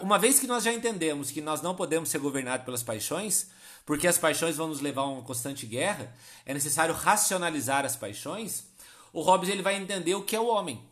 Uma 0.00 0.18
vez 0.18 0.38
que 0.38 0.46
nós 0.46 0.64
já 0.64 0.72
entendemos 0.72 1.30
que 1.30 1.40
nós 1.40 1.60
não 1.60 1.74
podemos 1.74 2.08
ser 2.08 2.18
governados 2.18 2.64
pelas 2.64 2.82
paixões, 2.82 3.48
porque 3.84 4.06
as 4.06 4.16
paixões 4.16 4.56
vão 4.56 4.68
nos 4.68 4.80
levar 4.80 5.02
a 5.02 5.06
uma 5.06 5.22
constante 5.22 5.66
guerra, 5.66 6.14
é 6.46 6.54
necessário 6.54 6.94
racionalizar 6.94 7.84
as 7.84 7.96
paixões. 7.96 8.64
O 9.12 9.20
Hobbes 9.20 9.48
ele 9.48 9.62
vai 9.62 9.76
entender 9.76 10.14
o 10.14 10.22
que 10.22 10.36
é 10.36 10.40
o 10.40 10.46
homem. 10.46 10.82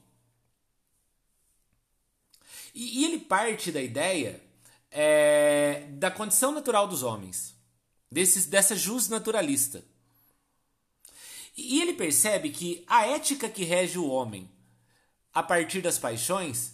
E, 2.74 3.00
e 3.00 3.04
ele 3.04 3.18
parte 3.18 3.70
da 3.72 3.80
ideia 3.80 4.40
é, 4.90 5.86
da 5.92 6.10
condição 6.10 6.52
natural 6.52 6.86
dos 6.86 7.02
homens, 7.02 7.54
desses, 8.10 8.46
dessa 8.46 8.74
jus 8.74 9.08
naturalista. 9.08 9.84
E 11.56 11.80
ele 11.80 11.94
percebe 11.94 12.50
que 12.50 12.84
a 12.86 13.06
ética 13.06 13.48
que 13.48 13.64
rege 13.64 13.98
o 13.98 14.08
homem 14.08 14.50
a 15.32 15.42
partir 15.42 15.80
das 15.80 15.98
paixões 15.98 16.72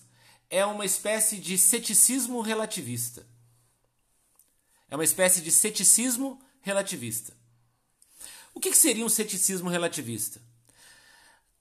é 0.48 0.64
uma 0.64 0.84
espécie 0.84 1.38
de 1.38 1.58
ceticismo 1.58 2.40
relativista. 2.40 3.26
É 4.88 4.94
uma 4.94 5.04
espécie 5.04 5.40
de 5.40 5.50
ceticismo 5.50 6.40
relativista. 6.60 7.36
O 8.54 8.60
que 8.60 8.72
seria 8.74 9.04
um 9.04 9.08
ceticismo 9.08 9.68
relativista? 9.68 10.40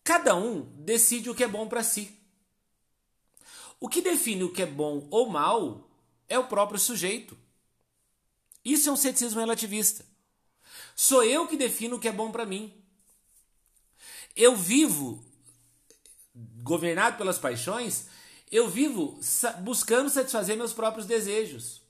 Cada 0.03 0.35
um 0.35 0.61
decide 0.83 1.29
o 1.29 1.35
que 1.35 1.43
é 1.43 1.47
bom 1.47 1.67
para 1.67 1.83
si. 1.83 2.14
O 3.85 3.87
que 3.87 4.01
define 4.01 4.43
o 4.43 4.51
que 4.51 4.63
é 4.63 4.65
bom 4.65 5.07
ou 5.11 5.29
mal 5.29 5.87
é 6.27 6.39
o 6.39 6.47
próprio 6.47 6.79
sujeito. 6.79 7.37
Isso 8.65 8.89
é 8.89 8.91
um 8.91 8.95
ceticismo 8.95 9.39
relativista. 9.39 10.03
Sou 10.95 11.23
eu 11.23 11.47
que 11.47 11.55
defino 11.55 11.97
o 11.97 11.99
que 11.99 12.07
é 12.07 12.11
bom 12.11 12.31
para 12.31 12.47
mim. 12.47 12.73
Eu 14.35 14.55
vivo 14.55 15.23
governado 16.63 17.15
pelas 17.15 17.37
paixões, 17.37 18.07
eu 18.51 18.67
vivo 18.67 19.19
buscando 19.61 20.09
satisfazer 20.09 20.57
meus 20.57 20.73
próprios 20.73 21.05
desejos. 21.05 21.83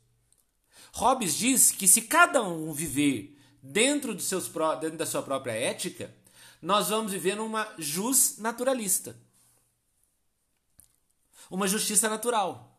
Hobbes 0.92 1.34
diz 1.34 1.72
que 1.72 1.88
se 1.88 2.02
cada 2.02 2.44
um 2.44 2.74
viver 2.74 3.40
dentro, 3.64 4.14
de 4.14 4.22
seus, 4.22 4.50
dentro 4.82 4.98
da 4.98 5.06
sua 5.06 5.24
própria 5.24 5.54
ética, 5.54 6.14
nós 6.62 6.90
vamos 6.90 7.14
viver 7.14 7.38
numa 7.38 7.74
jus 7.78 8.38
naturalista. 8.38 9.16
Uma 11.56 11.70
justiça 11.70 12.10
natural. 12.10 12.78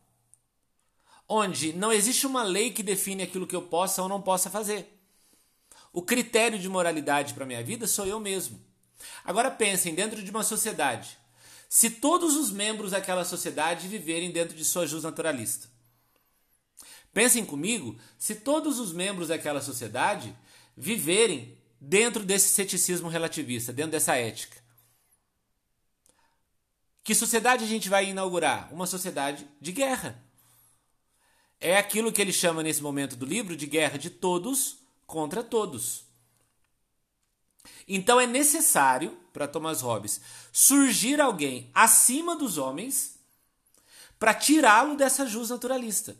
Onde 1.27 1.73
não 1.73 1.91
existe 1.91 2.27
uma 2.27 2.43
lei 2.43 2.69
que 2.69 2.83
define 2.83 3.23
aquilo 3.23 3.47
que 3.47 3.55
eu 3.55 3.63
possa 3.63 4.03
ou 4.03 4.07
não 4.07 4.21
possa 4.21 4.51
fazer. 4.51 5.01
O 5.91 6.03
critério 6.03 6.59
de 6.59 6.69
moralidade 6.69 7.33
para 7.33 7.43
minha 7.43 7.63
vida 7.63 7.87
sou 7.87 8.05
eu 8.05 8.19
mesmo. 8.19 8.61
Agora 9.25 9.49
pensem 9.49 9.95
dentro 9.95 10.21
de 10.21 10.29
uma 10.29 10.43
sociedade 10.43 11.17
se 11.67 11.89
todos 11.89 12.35
os 12.35 12.51
membros 12.51 12.91
daquela 12.91 13.25
sociedade 13.25 13.87
viverem 13.87 14.29
dentro 14.29 14.55
de 14.55 14.63
sua 14.63 14.85
jus 14.85 15.01
naturalista. 15.01 15.67
Pensem 17.11 17.43
comigo, 17.43 17.97
se 18.15 18.35
todos 18.35 18.77
os 18.77 18.93
membros 18.93 19.29
daquela 19.29 19.59
sociedade 19.59 20.37
viverem 20.77 21.57
dentro 21.81 22.23
desse 22.23 22.49
ceticismo 22.49 23.09
relativista, 23.09 23.73
dentro 23.73 23.93
dessa 23.93 24.15
ética. 24.15 24.66
Que 27.07 27.15
sociedade 27.15 27.63
a 27.63 27.67
gente 27.67 27.87
vai 27.87 28.09
inaugurar? 28.09 28.67
Uma 28.69 28.85
sociedade 28.85 29.47
de 29.61 29.71
guerra. 29.71 30.21
É 31.57 31.77
aquilo 31.77 32.11
que 32.11 32.21
ele 32.21 32.33
chama 32.33 32.61
nesse 32.61 32.81
momento 32.81 33.15
do 33.15 33.25
livro 33.25 33.55
de 33.55 33.65
guerra 33.65 33.97
de 33.97 34.09
todos 34.09 34.79
contra 35.05 35.41
todos. 35.41 36.03
Então 37.87 38.19
é 38.19 38.27
necessário, 38.27 39.17
para 39.31 39.47
Thomas 39.47 39.79
Hobbes, 39.79 40.19
surgir 40.51 41.21
alguém 41.21 41.71
acima 41.73 42.35
dos 42.35 42.57
homens 42.57 43.17
para 44.19 44.33
tirá-lo 44.33 44.97
dessa 44.97 45.25
jus 45.25 45.49
naturalista, 45.49 46.13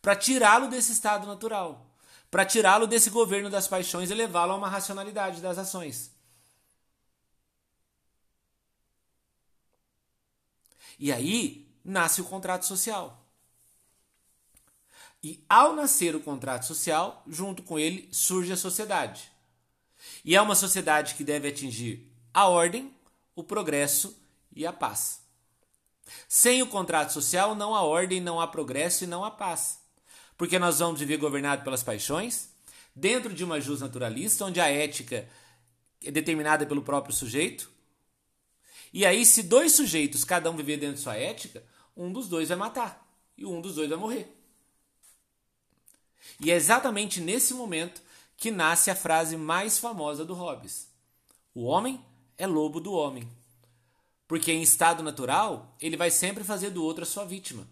para 0.00 0.14
tirá-lo 0.14 0.68
desse 0.68 0.92
estado 0.92 1.26
natural, 1.26 1.84
para 2.30 2.46
tirá-lo 2.46 2.86
desse 2.86 3.10
governo 3.10 3.50
das 3.50 3.66
paixões 3.66 4.08
e 4.08 4.14
levá-lo 4.14 4.52
a 4.52 4.56
uma 4.56 4.68
racionalidade 4.68 5.40
das 5.40 5.58
ações. 5.58 6.12
E 11.02 11.10
aí 11.10 11.66
nasce 11.84 12.20
o 12.20 12.24
contrato 12.24 12.64
social. 12.64 13.26
E 15.20 15.44
ao 15.48 15.74
nascer 15.74 16.14
o 16.14 16.20
contrato 16.20 16.64
social, 16.64 17.24
junto 17.26 17.64
com 17.64 17.76
ele 17.76 18.08
surge 18.12 18.52
a 18.52 18.56
sociedade. 18.56 19.28
E 20.24 20.36
é 20.36 20.40
uma 20.40 20.54
sociedade 20.54 21.16
que 21.16 21.24
deve 21.24 21.48
atingir 21.48 22.08
a 22.32 22.46
ordem, 22.46 22.94
o 23.34 23.42
progresso 23.42 24.16
e 24.54 24.64
a 24.64 24.72
paz. 24.72 25.20
Sem 26.28 26.62
o 26.62 26.68
contrato 26.68 27.12
social, 27.12 27.56
não 27.56 27.74
há 27.74 27.82
ordem, 27.82 28.20
não 28.20 28.40
há 28.40 28.46
progresso 28.46 29.02
e 29.02 29.08
não 29.08 29.24
há 29.24 29.30
paz. 29.32 29.80
Porque 30.38 30.56
nós 30.56 30.78
vamos 30.78 31.00
viver 31.00 31.16
governado 31.16 31.64
pelas 31.64 31.82
paixões, 31.82 32.48
dentro 32.94 33.34
de 33.34 33.42
uma 33.42 33.60
jus 33.60 33.80
naturalista, 33.80 34.44
onde 34.44 34.60
a 34.60 34.68
ética 34.68 35.28
é 36.00 36.12
determinada 36.12 36.64
pelo 36.64 36.82
próprio 36.82 37.12
sujeito. 37.12 37.71
E 38.92 39.06
aí, 39.06 39.24
se 39.24 39.42
dois 39.42 39.72
sujeitos, 39.72 40.24
cada 40.24 40.50
um 40.50 40.56
viver 40.56 40.76
dentro 40.76 40.96
de 40.96 41.02
sua 41.02 41.16
ética, 41.16 41.64
um 41.96 42.12
dos 42.12 42.28
dois 42.28 42.48
vai 42.48 42.58
matar 42.58 43.08
e 43.36 43.46
um 43.46 43.60
dos 43.60 43.74
dois 43.74 43.88
vai 43.88 43.98
morrer. 43.98 44.30
E 46.38 46.50
é 46.50 46.54
exatamente 46.54 47.20
nesse 47.20 47.54
momento 47.54 48.02
que 48.36 48.50
nasce 48.50 48.90
a 48.90 48.96
frase 48.96 49.36
mais 49.36 49.78
famosa 49.78 50.24
do 50.24 50.34
Hobbes: 50.34 50.88
O 51.54 51.64
homem 51.64 52.04
é 52.36 52.46
lobo 52.46 52.80
do 52.80 52.92
homem. 52.92 53.28
Porque 54.26 54.52
em 54.52 54.62
estado 54.62 55.02
natural, 55.02 55.76
ele 55.80 55.96
vai 55.96 56.10
sempre 56.10 56.42
fazer 56.42 56.70
do 56.70 56.82
outro 56.82 57.02
a 57.02 57.06
sua 57.06 57.24
vítima. 57.24 57.66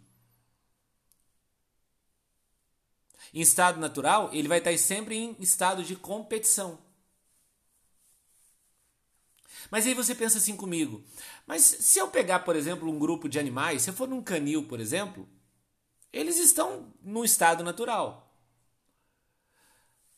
Em 3.32 3.40
estado 3.40 3.78
natural, 3.78 4.30
ele 4.32 4.48
vai 4.48 4.58
estar 4.58 4.76
sempre 4.76 5.16
em 5.16 5.36
estado 5.38 5.82
de 5.84 5.96
competição. 5.96 6.78
Mas 9.70 9.86
aí 9.86 9.94
você 9.94 10.14
pensa 10.14 10.38
assim 10.38 10.56
comigo: 10.56 11.02
mas 11.46 11.62
se 11.62 11.98
eu 11.98 12.08
pegar, 12.08 12.40
por 12.40 12.56
exemplo, 12.56 12.90
um 12.90 12.98
grupo 12.98 13.28
de 13.28 13.38
animais, 13.38 13.82
se 13.82 13.90
eu 13.90 13.94
for 13.94 14.08
num 14.08 14.22
canil, 14.22 14.66
por 14.66 14.80
exemplo, 14.80 15.28
eles 16.12 16.38
estão 16.38 16.92
no 17.02 17.24
estado 17.24 17.62
natural. 17.62 18.26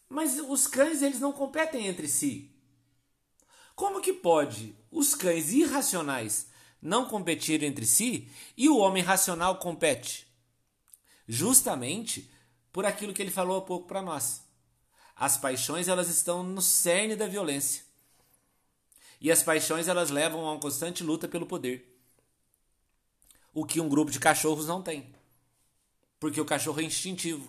Mas 0.08 0.38
os 0.38 0.66
cães 0.66 1.02
eles 1.02 1.20
não 1.20 1.32
competem 1.32 1.86
entre 1.86 2.08
si. 2.08 2.50
Como 3.74 4.00
que 4.00 4.12
pode 4.12 4.76
os 4.90 5.14
cães 5.14 5.52
irracionais 5.52 6.48
não 6.80 7.06
competirem 7.06 7.68
entre 7.68 7.86
si 7.86 8.30
e 8.56 8.68
o 8.68 8.76
homem 8.76 9.02
racional 9.02 9.58
compete? 9.58 10.26
Justamente 11.26 12.30
por 12.72 12.84
aquilo 12.84 13.12
que 13.14 13.22
ele 13.22 13.30
falou 13.30 13.58
há 13.58 13.62
pouco 13.62 13.86
para 13.86 14.02
nós. 14.02 14.42
As 15.16 15.36
paixões 15.36 15.88
elas 15.88 16.08
estão 16.08 16.42
no 16.42 16.60
cerne 16.60 17.16
da 17.16 17.26
violência. 17.26 17.84
E 19.22 19.30
as 19.30 19.40
paixões 19.40 19.86
elas 19.86 20.10
levam 20.10 20.40
a 20.40 20.50
uma 20.50 20.60
constante 20.60 21.04
luta 21.04 21.28
pelo 21.28 21.46
poder. 21.46 21.96
O 23.54 23.64
que 23.64 23.80
um 23.80 23.88
grupo 23.88 24.10
de 24.10 24.18
cachorros 24.18 24.66
não 24.66 24.82
tem. 24.82 25.14
Porque 26.18 26.40
o 26.40 26.44
cachorro 26.44 26.80
é 26.80 26.82
instintivo. 26.82 27.48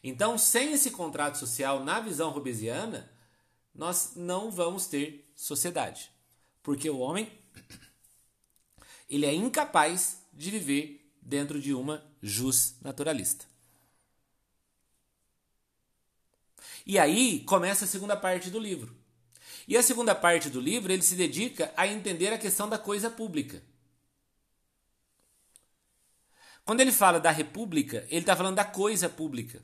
Então, 0.00 0.38
sem 0.38 0.72
esse 0.72 0.92
contrato 0.92 1.38
social 1.38 1.84
na 1.84 1.98
visão 1.98 2.30
robesiana, 2.30 3.10
nós 3.74 4.12
não 4.14 4.48
vamos 4.48 4.86
ter 4.86 5.28
sociedade. 5.34 6.08
Porque 6.62 6.88
o 6.88 7.00
homem 7.00 7.36
ele 9.08 9.26
é 9.26 9.34
incapaz 9.34 10.22
de 10.32 10.52
viver 10.52 11.12
dentro 11.20 11.60
de 11.60 11.74
uma 11.74 12.00
jus 12.22 12.76
naturalista. 12.80 13.49
E 16.86 16.98
aí 16.98 17.40
começa 17.40 17.84
a 17.84 17.88
segunda 17.88 18.16
parte 18.16 18.50
do 18.50 18.58
livro. 18.58 18.94
E 19.66 19.76
a 19.76 19.82
segunda 19.82 20.14
parte 20.14 20.48
do 20.48 20.60
livro 20.60 20.92
ele 20.92 21.02
se 21.02 21.14
dedica 21.14 21.72
a 21.76 21.86
entender 21.86 22.32
a 22.32 22.38
questão 22.38 22.68
da 22.68 22.78
coisa 22.78 23.08
pública. 23.10 23.62
Quando 26.64 26.80
ele 26.80 26.92
fala 26.92 27.18
da 27.18 27.30
república, 27.30 28.06
ele 28.10 28.20
está 28.20 28.36
falando 28.36 28.56
da 28.56 28.64
coisa 28.64 29.08
pública. 29.08 29.62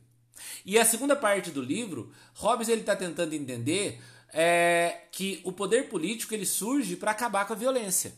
E 0.64 0.78
a 0.78 0.84
segunda 0.84 1.16
parte 1.16 1.50
do 1.50 1.62
livro, 1.62 2.12
Hobbes 2.34 2.68
ele 2.68 2.80
está 2.80 2.96
tentando 2.96 3.34
entender 3.34 4.00
é, 4.32 5.02
que 5.12 5.40
o 5.44 5.52
poder 5.52 5.88
político 5.88 6.34
ele 6.34 6.46
surge 6.46 6.96
para 6.96 7.10
acabar 7.10 7.46
com 7.46 7.52
a 7.52 7.56
violência. 7.56 8.14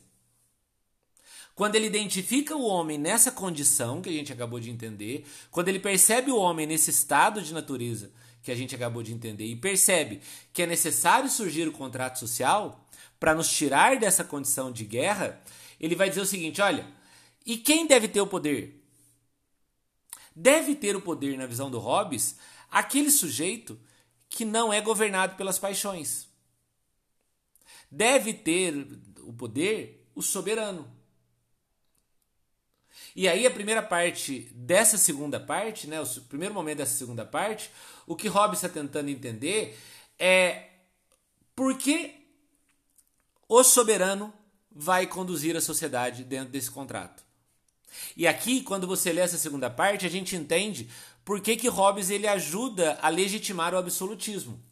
Quando 1.55 1.75
ele 1.75 1.87
identifica 1.87 2.55
o 2.55 2.65
homem 2.65 2.97
nessa 2.97 3.33
condição 3.33 4.01
que 4.01 4.09
a 4.09 4.13
gente 4.13 4.33
acabou 4.33 4.61
de 4.61 4.71
entender, 4.71 5.27
quando 5.51 5.69
ele 5.69 5.81
percebe 5.81 6.31
o 6.31 6.39
homem 6.39 6.67
nesse 6.67 6.91
estado 6.91 7.43
de 7.43 7.53
natureza 7.53 8.13
que 8.49 8.53
a 8.53 8.57
gente 8.57 8.75
acabou 8.75 9.03
de 9.03 9.13
entender 9.13 9.47
e 9.47 9.55
percebe 9.55 10.21
que 10.53 10.63
é 10.63 10.67
necessário 10.67 11.29
surgir 11.31 11.69
o 11.69 11.73
contrato 11.73 12.19
social 12.19 12.89
para 13.21 13.35
nos 13.35 13.51
tirar 13.51 13.99
dessa 13.99 14.25
condição 14.25 14.73
de 14.73 14.85
guerra, 14.85 15.41
ele 15.79 15.95
vai 15.95 16.09
dizer 16.09 16.23
o 16.23 16.27
seguinte: 16.27 16.61
olha, 16.61 16.87
e 17.45 17.59
quem 17.59 17.87
deve 17.87 18.09
ter 18.09 18.21
o 18.21 18.27
poder? 18.27 18.79
deve 20.39 20.77
ter 20.77 20.95
o 20.95 21.01
poder, 21.01 21.37
na 21.37 21.47
visão 21.47 21.69
do 21.69 21.81
Hobbes, 21.81 22.37
aquele 22.71 23.11
sujeito 23.11 23.79
que 24.31 24.45
não 24.45 24.73
é 24.73 24.81
governado 24.81 25.35
pelas 25.35 25.59
paixões. 25.59 26.29
Deve 27.91 28.33
ter 28.33 28.87
o 29.23 29.33
poder 29.33 30.07
o 30.15 30.23
soberano. 30.23 30.89
E 33.19 33.27
aí 33.27 33.45
a 33.45 33.51
primeira 33.51 33.83
parte 33.83 34.49
dessa 34.55 34.97
segunda 34.97 35.41
parte, 35.41 35.89
né, 35.89 36.01
o 36.01 36.07
primeiro 36.29 36.55
momento 36.55 36.79
dessa 36.79 36.97
segunda 36.97 37.25
parte, 37.25 37.69
o 38.07 38.15
que 38.15 38.29
Hobbes 38.29 38.63
está 38.63 38.69
tentando 38.69 39.11
entender 39.11 39.77
é 40.17 40.69
por 41.57 41.77
que 41.77 42.15
o 43.49 43.65
soberano 43.65 44.33
vai 44.71 45.05
conduzir 45.05 45.57
a 45.57 45.61
sociedade 45.61 46.23
dentro 46.23 46.51
desse 46.53 46.71
contrato. 46.71 47.25
E 48.17 48.25
aqui, 48.25 48.63
quando 48.63 48.87
você 48.87 49.13
lê 49.13 49.21
essa 49.21 49.37
segunda 49.37 49.69
parte, 49.69 50.07
a 50.07 50.09
gente 50.09 50.37
entende 50.37 50.89
por 51.25 51.41
que, 51.41 51.57
que 51.57 51.67
Hobbes 51.67 52.11
ele 52.11 52.29
ajuda 52.29 53.01
a 53.03 53.09
legitimar 53.09 53.75
o 53.75 53.79
absolutismo. 53.79 54.63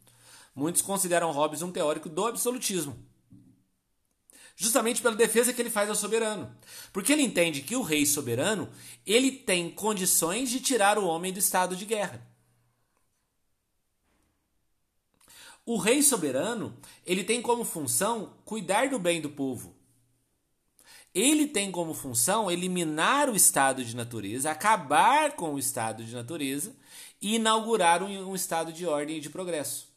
Muitos 0.54 0.82
consideram 0.82 1.32
Hobbes 1.32 1.62
um 1.62 1.72
teórico 1.72 2.08
do 2.08 2.24
absolutismo. 2.24 2.96
Justamente 4.56 5.02
pela 5.02 5.14
defesa 5.14 5.52
que 5.52 5.60
ele 5.60 5.70
faz 5.70 5.88
ao 5.88 5.94
soberano. 5.94 6.50
Porque 6.92 7.12
ele 7.12 7.22
entende 7.22 7.60
que 7.60 7.76
o 7.76 7.82
rei 7.82 8.06
soberano, 8.06 8.68
ele 9.06 9.30
tem 9.30 9.70
condições 9.70 10.50
de 10.50 10.60
tirar 10.60 10.98
o 10.98 11.06
homem 11.06 11.32
do 11.32 11.38
estado 11.38 11.76
de 11.76 11.84
guerra. 11.84 12.26
O 15.66 15.76
rei 15.76 16.02
soberano, 16.02 16.76
ele 17.04 17.22
tem 17.22 17.42
como 17.42 17.64
função 17.64 18.32
cuidar 18.44 18.88
do 18.88 18.98
bem 18.98 19.20
do 19.20 19.28
povo, 19.28 19.74
ele 21.12 21.48
tem 21.48 21.72
como 21.72 21.94
função 21.94 22.50
eliminar 22.50 23.30
o 23.30 23.34
estado 23.34 23.82
de 23.82 23.96
natureza, 23.96 24.50
acabar 24.50 25.32
com 25.32 25.54
o 25.54 25.58
estado 25.58 26.04
de 26.04 26.14
natureza 26.14 26.76
e 27.22 27.36
inaugurar 27.36 28.02
um, 28.02 28.30
um 28.30 28.34
estado 28.34 28.70
de 28.70 28.86
ordem 28.86 29.16
e 29.16 29.20
de 29.20 29.30
progresso. 29.30 29.88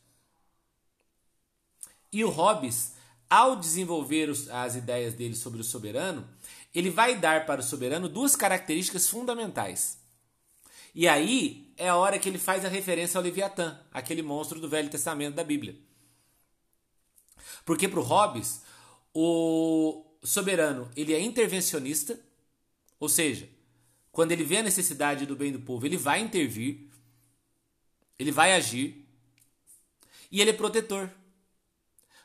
E 2.12 2.24
o 2.24 2.30
Hobbes, 2.30 2.93
ao 3.30 3.56
desenvolver 3.56 4.30
os, 4.30 4.50
as 4.50 4.76
ideias 4.76 5.13
dele 5.13 5.36
sobre 5.36 5.62
o 5.62 5.63
soberano, 5.63 6.28
ele 6.74 6.89
vai 6.89 7.15
dar 7.18 7.46
para 7.46 7.62
o 7.62 7.63
soberano 7.63 8.10
duas 8.10 8.36
características 8.36 9.08
fundamentais. 9.08 9.98
E 10.94 11.08
aí 11.08 11.72
é 11.78 11.89
a 11.89 11.96
hora 11.96 12.18
que 12.18 12.28
ele 12.28 12.39
faz 12.39 12.65
a 12.65 12.70
referência 12.70 13.18
ao 13.18 13.24
Leviatã, 13.24 13.80
aquele 13.92 14.22
monstro 14.22 14.60
do 14.60 14.68
Velho 14.68 14.89
Testamento 14.89 15.36
da 15.36 15.44
Bíblia. 15.44 15.76
Porque 17.63 17.88
para 17.88 18.00
o 18.00 18.04
Hobbes, 18.04 18.62
o, 19.13 20.06
soberano 20.24 20.89
ele 20.96 21.13
é 21.13 21.22
intervencionista, 21.22 22.20
ou 23.00 23.08
seja, 23.08 23.50
quando 24.12 24.32
ele 24.32 24.44
vê 24.44 24.58
a 24.58 24.63
necessidade 24.63 25.26
do 25.26 25.36
bem 25.36 25.52
do 25.52 25.60
povo, 25.60 25.86
ele 25.86 25.98
vai 25.98 26.20
intervir, 26.20 26.89
ele 28.18 28.32
vai 28.32 28.54
agir, 28.54 29.06
e 30.32 30.42
ele 30.42 30.50
é 30.50 30.54
protetor. 30.54 31.10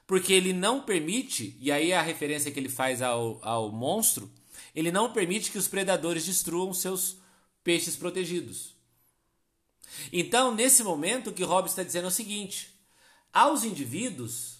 Porque 0.06 0.32
ele 0.32 0.52
não 0.52 0.82
permite, 0.82 1.56
e 1.60 1.72
aí 1.72 1.92
é 1.92 1.96
a 1.96 2.02
referência 2.02 2.50
que 2.50 2.60
ele 2.60 2.68
faz 2.68 3.00
ao, 3.00 3.38
ao 3.42 3.72
monstro, 3.72 4.30
ele 4.74 4.92
não 4.92 5.12
permite 5.12 5.50
que 5.50 5.58
os 5.58 5.68
predadores 5.68 6.26
destruam 6.26 6.74
seus 6.74 7.16
peixes 7.62 7.96
protegidos. 7.96 8.74
Então, 10.12 10.54
nesse 10.54 10.82
momento, 10.82 11.30
o 11.30 11.32
que 11.32 11.44
Hobbes 11.44 11.72
está 11.72 11.82
dizendo 11.82 12.06
é 12.06 12.08
o 12.08 12.12
seguinte: 12.12 12.74
aos 13.32 13.64
indivíduos 13.64 14.58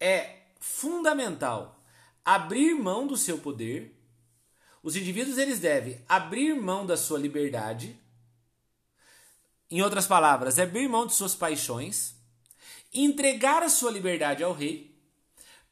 é 0.00 0.38
fundamental 0.58 1.80
abrir 2.24 2.74
mão 2.74 3.06
do 3.06 3.16
seu 3.16 3.38
poder. 3.38 3.98
Os 4.82 4.96
indivíduos 4.96 5.38
eles 5.38 5.60
devem 5.60 6.04
abrir 6.08 6.54
mão 6.54 6.84
da 6.84 6.96
sua 6.96 7.18
liberdade. 7.18 7.96
Em 9.70 9.80
outras 9.80 10.06
palavras, 10.06 10.58
abrir 10.58 10.88
mão 10.88 11.06
de 11.06 11.14
suas 11.14 11.34
paixões, 11.34 12.14
entregar 12.92 13.62
a 13.62 13.68
sua 13.68 13.90
liberdade 13.90 14.42
ao 14.42 14.52
rei, 14.52 14.94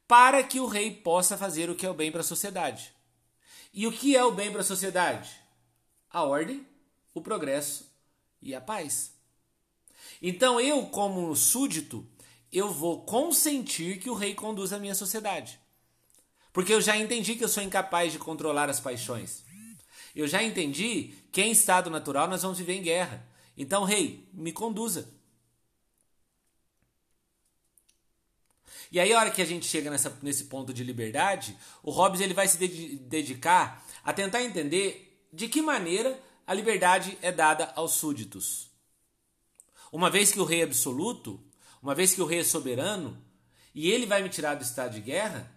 para 0.06 0.42
que 0.42 0.58
o 0.58 0.66
rei 0.66 0.90
possa 0.90 1.36
fazer 1.36 1.70
o 1.70 1.74
que 1.74 1.86
é 1.86 1.90
o 1.90 1.94
bem 1.94 2.10
para 2.10 2.20
a 2.20 2.24
sociedade. 2.24 2.92
E 3.72 3.86
o 3.86 3.92
que 3.92 4.16
é 4.16 4.24
o 4.24 4.32
bem 4.32 4.50
para 4.50 4.62
a 4.62 4.64
sociedade? 4.64 5.30
A 6.10 6.24
ordem, 6.24 6.66
o 7.14 7.20
progresso 7.20 7.88
e 8.42 8.54
a 8.54 8.60
paz. 8.60 9.12
Então 10.20 10.60
eu, 10.60 10.86
como 10.86 11.34
súdito, 11.36 12.06
eu 12.52 12.72
vou 12.72 13.04
consentir 13.04 14.00
que 14.00 14.10
o 14.10 14.14
rei 14.14 14.34
conduza 14.34 14.76
a 14.76 14.80
minha 14.80 14.94
sociedade. 14.94 15.60
Porque 16.52 16.74
eu 16.74 16.80
já 16.80 16.96
entendi 16.96 17.36
que 17.36 17.44
eu 17.44 17.48
sou 17.48 17.62
incapaz 17.62 18.12
de 18.12 18.18
controlar 18.18 18.68
as 18.68 18.80
paixões. 18.80 19.44
Eu 20.14 20.26
já 20.26 20.42
entendi 20.42 21.14
que 21.30 21.40
em 21.40 21.52
estado 21.52 21.88
natural 21.88 22.26
nós 22.26 22.42
vamos 22.42 22.58
viver 22.58 22.74
em 22.74 22.82
guerra. 22.82 23.24
Então, 23.56 23.84
rei, 23.84 24.28
me 24.32 24.52
conduza. 24.52 25.08
E 28.90 28.98
aí, 28.98 29.12
a 29.12 29.18
hora 29.18 29.30
que 29.30 29.40
a 29.40 29.44
gente 29.44 29.66
chega 29.66 29.90
nessa, 29.90 30.18
nesse 30.20 30.44
ponto 30.44 30.74
de 30.74 30.82
liberdade, 30.82 31.56
o 31.82 31.90
Hobbes 31.90 32.20
ele 32.20 32.34
vai 32.34 32.48
se 32.48 32.58
dedicar 32.58 33.86
a 34.02 34.12
tentar 34.12 34.42
entender 34.42 35.26
de 35.32 35.48
que 35.48 35.62
maneira 35.62 36.20
a 36.46 36.52
liberdade 36.52 37.16
é 37.22 37.30
dada 37.30 37.72
aos 37.76 37.92
súditos. 37.92 38.68
Uma 39.92 40.10
vez 40.10 40.32
que 40.32 40.40
o 40.40 40.44
rei 40.44 40.62
é 40.62 40.64
absoluto, 40.64 41.40
uma 41.80 41.94
vez 41.94 42.12
que 42.14 42.20
o 42.20 42.26
rei 42.26 42.40
é 42.40 42.44
soberano, 42.44 43.16
e 43.72 43.90
ele 43.90 44.06
vai 44.06 44.22
me 44.22 44.28
tirar 44.28 44.56
do 44.56 44.64
estado 44.64 44.94
de 44.94 45.00
guerra, 45.00 45.50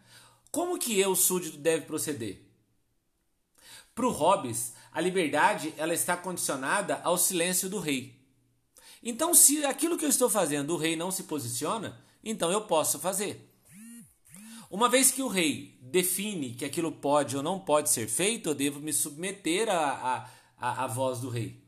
como 0.51 0.77
que 0.77 0.99
eu, 0.99 1.15
súdito, 1.15 1.57
deve 1.57 1.85
proceder? 1.85 2.39
Para 3.95 4.05
o 4.05 4.11
Hobbes, 4.11 4.73
a 4.91 5.01
liberdade 5.01 5.73
ela 5.77 5.93
está 5.93 6.15
condicionada 6.15 7.01
ao 7.03 7.17
silêncio 7.17 7.67
do 7.67 7.79
rei. 7.79 8.15
Então, 9.01 9.33
se 9.33 9.65
aquilo 9.65 9.97
que 9.97 10.05
eu 10.05 10.09
estou 10.09 10.29
fazendo 10.29 10.75
o 10.75 10.77
rei 10.77 10.95
não 10.95 11.09
se 11.09 11.23
posiciona, 11.23 11.99
então 12.23 12.51
eu 12.51 12.61
posso 12.61 12.99
fazer. 12.99 13.49
Uma 14.69 14.89
vez 14.89 15.11
que 15.11 15.21
o 15.21 15.27
rei 15.27 15.77
define 15.81 16.55
que 16.55 16.65
aquilo 16.65 16.91
pode 16.91 17.37
ou 17.37 17.43
não 17.43 17.59
pode 17.59 17.91
ser 17.91 18.07
feito, 18.07 18.49
eu 18.49 18.55
devo 18.55 18.79
me 18.79 18.91
submeter 18.91 19.69
à, 19.69 20.27
à, 20.57 20.87
voz 20.87 21.19
do 21.19 21.29
rei. 21.29 21.61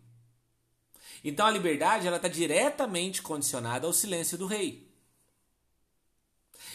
Então 1.23 1.45
a 1.45 1.51
liberdade 1.51 2.07
ela 2.07 2.15
está 2.15 2.27
diretamente 2.27 3.21
condicionada 3.21 3.85
ao 3.85 3.93
silêncio 3.93 4.37
do 4.37 4.47
rei. 4.47 4.91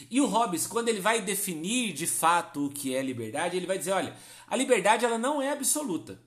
E 0.09 0.21
o 0.21 0.27
Hobbes, 0.27 0.67
quando 0.67 0.89
ele 0.89 1.01
vai 1.01 1.21
definir 1.21 1.93
de 1.93 2.07
fato 2.07 2.67
o 2.67 2.71
que 2.71 2.95
é 2.95 3.03
liberdade, 3.03 3.57
ele 3.57 3.67
vai 3.67 3.79
dizer, 3.79 3.93
olha, 3.93 4.17
a 4.47 4.55
liberdade 4.55 5.05
ela 5.05 5.19
não 5.19 5.43
é 5.43 5.51
absoluta. 5.51 6.21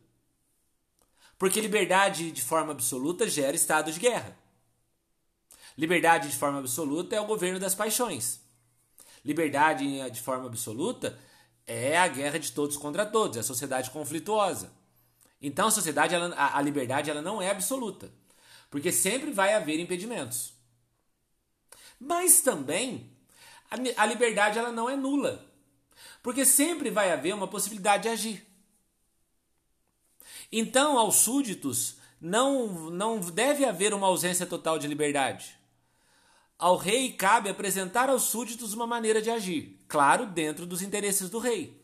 Porque 1.37 1.61
liberdade 1.61 2.31
de 2.31 2.41
forma 2.41 2.73
absoluta 2.73 3.27
gera 3.27 3.55
estado 3.55 3.91
de 3.91 3.99
guerra. 3.99 4.37
Liberdade 5.77 6.29
de 6.29 6.35
forma 6.35 6.59
absoluta 6.59 7.15
é 7.15 7.21
o 7.21 7.25
governo 7.25 7.59
das 7.59 7.73
paixões. 7.73 8.39
Liberdade 9.23 10.09
de 10.09 10.21
forma 10.21 10.45
absoluta 10.45 11.17
é 11.65 11.97
a 11.97 12.07
guerra 12.07 12.37
de 12.37 12.51
todos 12.51 12.77
contra 12.77 13.05
todos, 13.05 13.37
é 13.37 13.39
a 13.39 13.43
sociedade 13.43 13.89
conflituosa. 13.89 14.71
Então 15.41 15.67
a 15.67 15.71
sociedade, 15.71 16.13
ela, 16.13 16.33
a, 16.35 16.57
a 16.57 16.61
liberdade, 16.61 17.09
ela 17.09 17.21
não 17.21 17.41
é 17.41 17.49
absoluta, 17.49 18.11
porque 18.69 18.91
sempre 18.91 19.31
vai 19.31 19.53
haver 19.53 19.79
impedimentos. 19.79 20.53
Mas 21.99 22.41
também 22.41 23.11
a, 23.69 24.03
a 24.03 24.05
liberdade 24.05 24.59
ela 24.59 24.71
não 24.71 24.89
é 24.89 24.95
nula, 24.95 25.45
porque 26.21 26.45
sempre 26.45 26.89
vai 26.89 27.11
haver 27.11 27.33
uma 27.33 27.47
possibilidade 27.47 28.03
de 28.03 28.09
agir. 28.09 28.47
Então, 30.51 30.97
aos 30.97 31.15
súditos 31.15 31.97
não, 32.21 32.89
não 32.91 33.19
deve 33.19 33.65
haver 33.65 33.93
uma 33.93 34.07
ausência 34.07 34.45
total 34.45 34.77
de 34.77 34.87
liberdade. 34.87 35.57
Ao 36.63 36.77
rei 36.77 37.11
cabe 37.11 37.49
apresentar 37.49 38.09
aos 38.09 38.23
súditos 38.23 38.73
uma 38.73 38.87
maneira 38.87 39.21
de 39.21 39.29
agir, 39.29 39.77
claro, 39.85 40.25
dentro 40.25 40.65
dos 40.65 40.81
interesses 40.81 41.29
do 41.29 41.37
rei. 41.37 41.77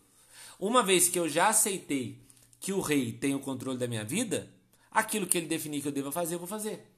Uma 0.58 0.82
vez 0.82 1.10
que 1.10 1.20
eu 1.20 1.28
já 1.28 1.50
aceitei 1.50 2.18
que 2.62 2.72
o 2.72 2.80
rei 2.80 3.12
tem 3.12 3.36
o 3.36 3.42
controle 3.42 3.78
da 3.78 3.89
minha 3.89 4.06
vida, 4.06 4.50
aquilo 4.89 5.28
que 5.28 5.38
ele 5.38 5.48
definir 5.48 5.82
que 5.82 5.89
eu 5.89 5.92
devo 5.92 6.13
fazer, 6.13 6.36
eu 6.36 6.39
vou 6.39 6.48
fazer. 6.48 6.89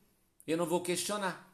Eu 0.46 0.58
não 0.58 0.68
vou 0.68 0.80
questionar. 0.82 1.52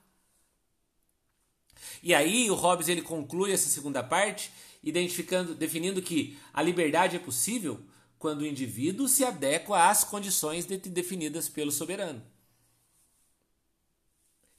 E 2.03 2.13
aí 2.13 2.51
o 2.51 2.55
Hobbes 2.55 2.89
ele 2.89 3.01
conclui 3.01 3.53
essa 3.53 3.69
segunda 3.69 4.03
parte, 4.03 4.51
identificando, 4.83 5.55
definindo 5.55 6.01
que 6.01 6.37
a 6.53 6.61
liberdade 6.61 7.15
é 7.15 7.19
possível 7.19 7.79
quando 8.19 8.41
o 8.41 8.45
indivíduo 8.45 9.07
se 9.07 9.23
adequa 9.23 9.89
às 9.89 10.03
condições 10.03 10.65
definidas 10.65 11.47
pelo 11.47 11.71
soberano. 11.71 12.21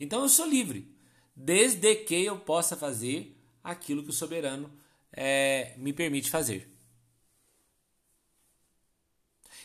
Então 0.01 0.23
eu 0.23 0.31
sou 0.31 0.47
livre, 0.47 0.97
desde 1.39 1.95
que 1.95 2.25
eu 2.25 2.37
possa 2.37 2.77
fazer 2.77 3.37
aquilo 3.63 4.03
que 4.03 4.11
o 4.11 4.13
soberano 4.13 4.69
é, 5.13 5.73
me 5.77 5.93
permite 5.93 6.29
fazer. 6.29 6.69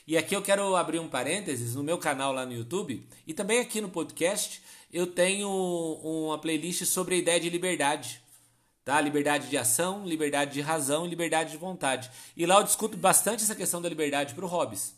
E 0.05 0.15
aqui 0.15 0.35
eu 0.35 0.41
quero 0.41 0.75
abrir 0.75 0.99
um 0.99 1.09
parênteses 1.09 1.73
no 1.73 1.81
meu 1.81 1.97
canal 1.97 2.31
lá 2.31 2.45
no 2.45 2.53
YouTube 2.53 3.07
e 3.25 3.33
também 3.33 3.59
aqui 3.59 3.81
no 3.81 3.89
podcast 3.89 4.61
eu 4.91 5.07
tenho 5.07 5.49
uma 5.49 6.37
playlist 6.37 6.85
sobre 6.85 7.15
a 7.15 7.17
ideia 7.17 7.39
de 7.39 7.49
liberdade. 7.49 8.21
Tá? 8.85 8.99
Liberdade 9.01 9.49
de 9.49 9.57
ação, 9.57 10.05
liberdade 10.05 10.53
de 10.53 10.61
razão 10.61 11.05
e 11.05 11.09
liberdade 11.09 11.51
de 11.51 11.57
vontade. 11.57 12.11
E 12.35 12.45
lá 12.45 12.57
eu 12.57 12.63
discuto 12.63 12.97
bastante 12.97 13.43
essa 13.43 13.55
questão 13.55 13.81
da 13.81 13.89
liberdade 13.89 14.35
para 14.35 14.45
o 14.45 14.47
Hobbes. 14.47 14.93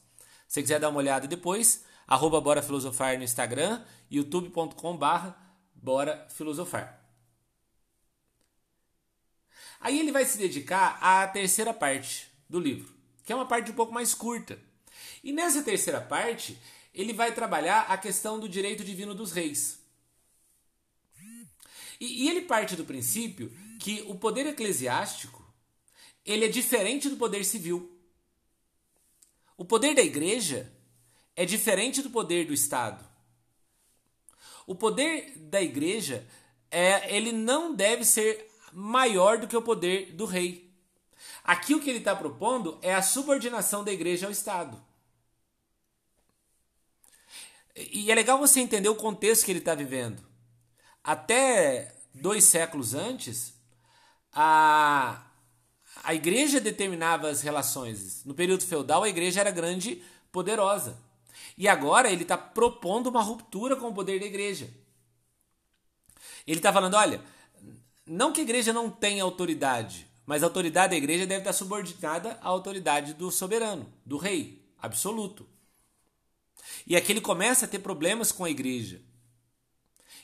Se 0.47 0.55
você 0.55 0.61
quiser 0.61 0.79
dar 0.79 0.89
uma 0.89 0.97
olhada 0.97 1.27
depois, 1.27 1.85
arroba 2.07 2.41
Bora 2.41 2.63
Filosofar 2.63 3.17
no 3.17 3.23
Instagram, 3.23 3.81
youtube.com 4.09 4.97
barra 4.97 5.44
Bora 5.85 6.27
Filosofar. 6.29 6.99
Aí 9.79 9.99
ele 9.99 10.11
vai 10.11 10.25
se 10.25 10.35
dedicar 10.35 10.97
à 10.99 11.27
terceira 11.27 11.71
parte 11.71 12.27
do 12.49 12.59
livro, 12.59 12.91
que 13.23 13.31
é 13.31 13.35
uma 13.35 13.45
parte 13.45 13.69
um 13.69 13.75
pouco 13.75 13.93
mais 13.93 14.15
curta. 14.15 14.59
E 15.23 15.31
nessa 15.31 15.61
terceira 15.61 16.01
parte, 16.01 16.57
ele 16.91 17.13
vai 17.13 17.35
trabalhar 17.35 17.81
a 17.81 17.99
questão 17.99 18.39
do 18.39 18.49
direito 18.49 18.83
divino 18.83 19.13
dos 19.13 19.31
reis. 19.31 19.79
E, 21.99 22.23
e 22.23 22.29
ele 22.29 22.41
parte 22.41 22.75
do 22.75 22.83
princípio 22.83 23.55
que 23.79 24.03
o 24.07 24.15
poder 24.15 24.47
eclesiástico 24.47 25.45
ele 26.25 26.45
é 26.45 26.49
diferente 26.49 27.07
do 27.09 27.17
poder 27.17 27.45
civil. 27.45 27.95
O 29.55 29.63
poder 29.63 29.93
da 29.93 30.01
igreja 30.01 30.73
é 31.35 31.45
diferente 31.45 32.01
do 32.01 32.09
poder 32.09 32.47
do 32.47 32.53
Estado. 32.55 33.14
O 34.65 34.75
poder 34.75 35.33
da 35.37 35.61
igreja 35.61 36.25
é, 36.71 37.15
ele 37.15 37.31
não 37.31 37.73
deve 37.73 38.03
ser 38.03 38.51
maior 38.73 39.37
do 39.37 39.47
que 39.47 39.55
o 39.55 39.61
poder 39.61 40.11
do 40.13 40.25
rei. 40.25 40.73
Aqui 41.43 41.75
o 41.75 41.79
que 41.79 41.89
ele 41.89 41.99
está 41.99 42.15
propondo 42.15 42.77
é 42.81 42.93
a 42.93 43.01
subordinação 43.01 43.83
da 43.83 43.93
igreja 43.93 44.25
ao 44.25 44.31
Estado. 44.31 44.81
E 47.75 48.11
é 48.11 48.15
legal 48.15 48.37
você 48.37 48.59
entender 48.59 48.89
o 48.89 48.95
contexto 48.95 49.45
que 49.45 49.51
ele 49.51 49.59
está 49.59 49.75
vivendo. 49.75 50.21
Até 51.03 51.93
dois 52.13 52.45
séculos 52.45 52.93
antes, 52.93 53.53
a, 54.33 55.21
a 56.03 56.13
igreja 56.13 56.59
determinava 56.59 57.29
as 57.29 57.41
relações. 57.41 58.23
No 58.25 58.33
período 58.33 58.65
feudal, 58.65 59.03
a 59.03 59.09
igreja 59.09 59.41
era 59.41 59.51
grande, 59.51 60.03
poderosa. 60.31 60.97
E 61.57 61.67
agora 61.67 62.11
ele 62.11 62.23
está 62.23 62.37
propondo 62.37 63.07
uma 63.07 63.21
ruptura 63.21 63.75
com 63.75 63.87
o 63.87 63.93
poder 63.93 64.19
da 64.19 64.25
igreja. 64.25 64.69
Ele 66.45 66.59
está 66.59 66.71
falando: 66.71 66.95
olha, 66.95 67.21
não 68.05 68.31
que 68.31 68.41
a 68.41 68.43
igreja 68.43 68.73
não 68.73 68.89
tenha 68.89 69.23
autoridade, 69.23 70.07
mas 70.25 70.43
a 70.43 70.47
autoridade 70.47 70.91
da 70.91 70.97
igreja 70.97 71.25
deve 71.25 71.41
estar 71.41 71.53
subordinada 71.53 72.37
à 72.41 72.47
autoridade 72.47 73.13
do 73.13 73.31
soberano, 73.31 73.91
do 74.05 74.17
rei 74.17 74.63
absoluto. 74.77 75.47
E 76.85 76.95
aqui 76.95 77.11
ele 77.11 77.21
começa 77.21 77.65
a 77.65 77.67
ter 77.67 77.79
problemas 77.79 78.31
com 78.31 78.43
a 78.43 78.49
igreja. 78.49 79.01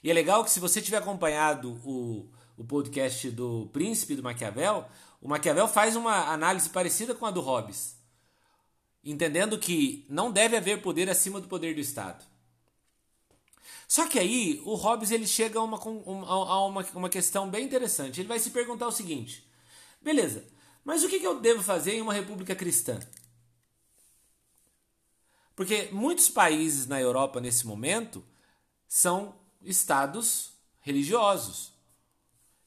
E 0.04 0.10
é 0.10 0.14
legal 0.14 0.44
que 0.44 0.52
se 0.52 0.60
você 0.60 0.82
tiver 0.82 0.98
acompanhado 0.98 1.80
o, 1.86 2.32
o 2.58 2.64
podcast 2.64 3.30
do 3.32 3.70
Príncipe 3.72 4.16
do 4.16 4.24
Maquiavel, 4.24 4.88
o 5.22 5.28
Maquiavel 5.28 5.68
faz 5.68 5.96
uma 5.96 6.32
análise 6.32 6.70
parecida 6.70 7.14
com 7.14 7.26
a 7.26 7.32
do 7.32 7.42
Hobbes, 7.42 7.96
entendendo 9.04 9.58
que 9.58 10.06
não 10.10 10.32
deve 10.32 10.56
haver 10.56 10.82
poder 10.82 11.10
acima 11.10 11.42
do 11.42 11.48
poder 11.48 11.74
do 11.74 11.82
Estado. 11.82 12.24
Só 13.88 14.08
que 14.08 14.20
aí 14.20 14.62
o 14.64 14.76
Hobbes 14.76 15.12
ele 15.12 15.28
chega 15.28 15.60
a 15.60 15.64
uma, 15.64 15.78
a 15.78 16.66
uma, 16.66 16.86
uma 16.94 17.10
questão 17.10 17.50
bem 17.50 17.66
interessante. 17.66 18.22
Ele 18.22 18.28
vai 18.28 18.40
se 18.40 18.52
perguntar 18.52 18.88
o 18.88 18.92
seguinte: 18.92 19.46
beleza, 20.02 20.46
mas 20.84 21.04
o 21.04 21.10
que 21.10 21.24
eu 21.24 21.40
devo 21.40 21.62
fazer 21.62 21.96
em 21.96 22.02
uma 22.02 22.14
república 22.14 22.56
cristã? 22.56 23.00
Porque 25.56 25.90
muitos 25.92 26.30
países 26.30 26.88
na 26.88 27.00
Europa 27.02 27.42
nesse 27.42 27.68
momento 27.68 28.24
são 28.88 29.36
estados 29.62 30.54
religiosos 30.80 31.72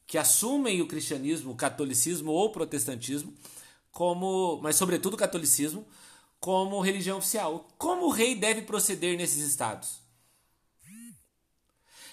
que 0.07 0.18
assumem 0.18 0.81
o 0.81 0.87
cristianismo, 0.87 1.53
o 1.53 1.57
catolicismo 1.57 2.31
ou 2.31 2.47
o 2.47 2.53
protestantismo 2.53 3.35
como, 3.90 4.61
mas 4.62 4.77
sobretudo 4.77 5.14
o 5.14 5.16
catolicismo, 5.16 5.87
como 6.44 6.78
religião 6.83 7.16
oficial. 7.16 7.66
Como 7.78 8.04
o 8.04 8.11
rei 8.11 8.35
deve 8.35 8.61
proceder 8.61 9.16
nesses 9.16 9.42
estados? 9.48 9.98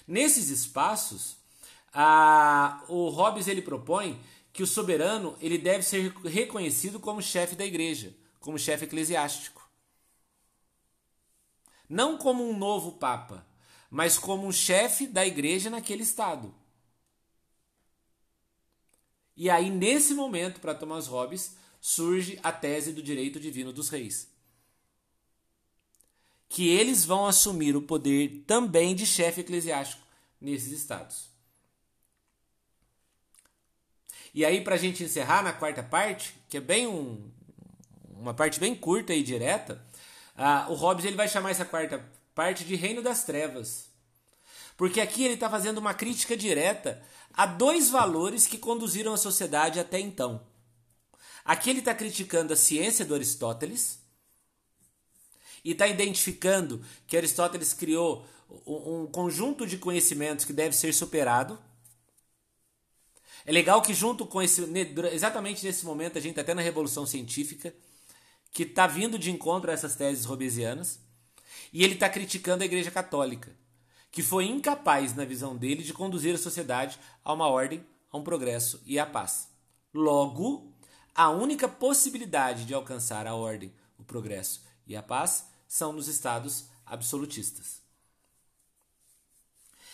Nesses 0.08 0.48
espaços, 0.48 1.36
a, 1.92 2.82
o 2.88 3.10
Hobbes 3.10 3.46
ele 3.46 3.60
propõe 3.60 4.18
que 4.50 4.62
o 4.62 4.66
soberano 4.66 5.36
ele 5.38 5.58
deve 5.58 5.82
ser 5.82 6.14
reconhecido 6.24 6.98
como 6.98 7.20
chefe 7.20 7.54
da 7.54 7.66
igreja, 7.66 8.16
como 8.40 8.58
chefe 8.58 8.86
eclesiástico. 8.86 9.68
Não 11.86 12.16
como 12.16 12.42
um 12.42 12.56
novo 12.56 12.92
papa, 12.92 13.46
mas 13.90 14.18
como 14.18 14.46
um 14.46 14.52
chefe 14.52 15.06
da 15.06 15.26
igreja 15.26 15.68
naquele 15.68 16.04
estado. 16.04 16.54
E 19.36 19.50
aí, 19.50 19.68
nesse 19.68 20.14
momento, 20.14 20.58
para 20.58 20.74
Thomas 20.74 21.06
Hobbes, 21.06 21.54
surge 21.82 22.38
a 22.44 22.52
tese 22.52 22.92
do 22.92 23.02
direito 23.02 23.40
divino 23.40 23.72
dos 23.72 23.88
reis. 23.88 24.28
Que 26.48 26.68
eles 26.68 27.04
vão 27.04 27.26
assumir 27.26 27.74
o 27.74 27.82
poder 27.82 28.44
também 28.46 28.94
de 28.94 29.04
chefe 29.04 29.40
eclesiástico 29.40 30.00
nesses 30.40 30.70
estados. 30.70 31.28
E 34.32 34.44
aí, 34.44 34.62
para 34.62 34.76
a 34.76 34.78
gente 34.78 35.02
encerrar 35.02 35.42
na 35.42 35.52
quarta 35.52 35.82
parte, 35.82 36.34
que 36.48 36.56
é 36.56 36.60
bem 36.60 36.86
um, 36.86 37.28
uma 38.16 38.32
parte 38.32 38.60
bem 38.60 38.76
curta 38.76 39.12
e 39.12 39.22
direta, 39.22 39.84
uh, 40.36 40.70
o 40.70 40.74
Hobbes 40.74 41.04
ele 41.04 41.16
vai 41.16 41.28
chamar 41.28 41.50
essa 41.50 41.64
quarta 41.64 42.08
parte 42.32 42.64
de 42.64 42.76
Reino 42.76 43.02
das 43.02 43.24
Trevas. 43.24 43.90
Porque 44.76 45.00
aqui 45.00 45.24
ele 45.24 45.34
está 45.34 45.50
fazendo 45.50 45.78
uma 45.78 45.94
crítica 45.94 46.36
direta 46.36 47.02
a 47.34 47.44
dois 47.44 47.90
valores 47.90 48.46
que 48.46 48.56
conduziram 48.56 49.12
a 49.12 49.18
sociedade 49.18 49.80
até 49.80 49.98
então. 49.98 50.51
Aqui 51.44 51.70
ele 51.70 51.80
está 51.80 51.94
criticando 51.94 52.52
a 52.52 52.56
ciência 52.56 53.04
do 53.04 53.14
Aristóteles 53.14 53.98
e 55.64 55.72
está 55.72 55.86
identificando 55.86 56.84
que 57.06 57.16
Aristóteles 57.16 57.72
criou 57.72 58.26
um 58.66 59.06
conjunto 59.06 59.66
de 59.66 59.78
conhecimentos 59.78 60.44
que 60.44 60.52
deve 60.52 60.76
ser 60.76 60.92
superado. 60.92 61.58
É 63.44 63.50
legal 63.50 63.82
que 63.82 63.94
junto 63.94 64.26
com 64.26 64.40
esse, 64.40 64.62
exatamente 65.12 65.64
nesse 65.64 65.84
momento 65.84 66.18
a 66.18 66.20
gente 66.20 66.32
está 66.32 66.42
até 66.42 66.54
na 66.54 66.62
revolução 66.62 67.06
científica, 67.06 67.74
que 68.52 68.64
está 68.64 68.86
vindo 68.86 69.18
de 69.18 69.30
encontro 69.30 69.70
a 69.70 69.74
essas 69.74 69.96
teses 69.96 70.24
robesianas, 70.24 71.00
e 71.72 71.82
ele 71.82 71.94
está 71.94 72.08
criticando 72.08 72.62
a 72.62 72.66
Igreja 72.66 72.90
Católica, 72.90 73.50
que 74.10 74.22
foi 74.22 74.44
incapaz, 74.44 75.14
na 75.14 75.24
visão 75.24 75.56
dele, 75.56 75.82
de 75.82 75.94
conduzir 75.94 76.34
a 76.34 76.38
sociedade 76.38 76.98
a 77.24 77.32
uma 77.32 77.48
ordem, 77.48 77.84
a 78.10 78.18
um 78.18 78.22
progresso 78.22 78.80
e 78.84 78.98
à 78.98 79.06
paz. 79.06 79.48
Logo, 79.92 80.71
a 81.14 81.30
única 81.30 81.68
possibilidade 81.68 82.64
de 82.64 82.74
alcançar 82.74 83.26
a 83.26 83.34
ordem, 83.34 83.72
o 83.98 84.04
progresso 84.04 84.62
e 84.86 84.96
a 84.96 85.02
paz 85.02 85.46
são 85.68 85.92
nos 85.92 86.08
estados 86.08 86.66
absolutistas. 86.84 87.80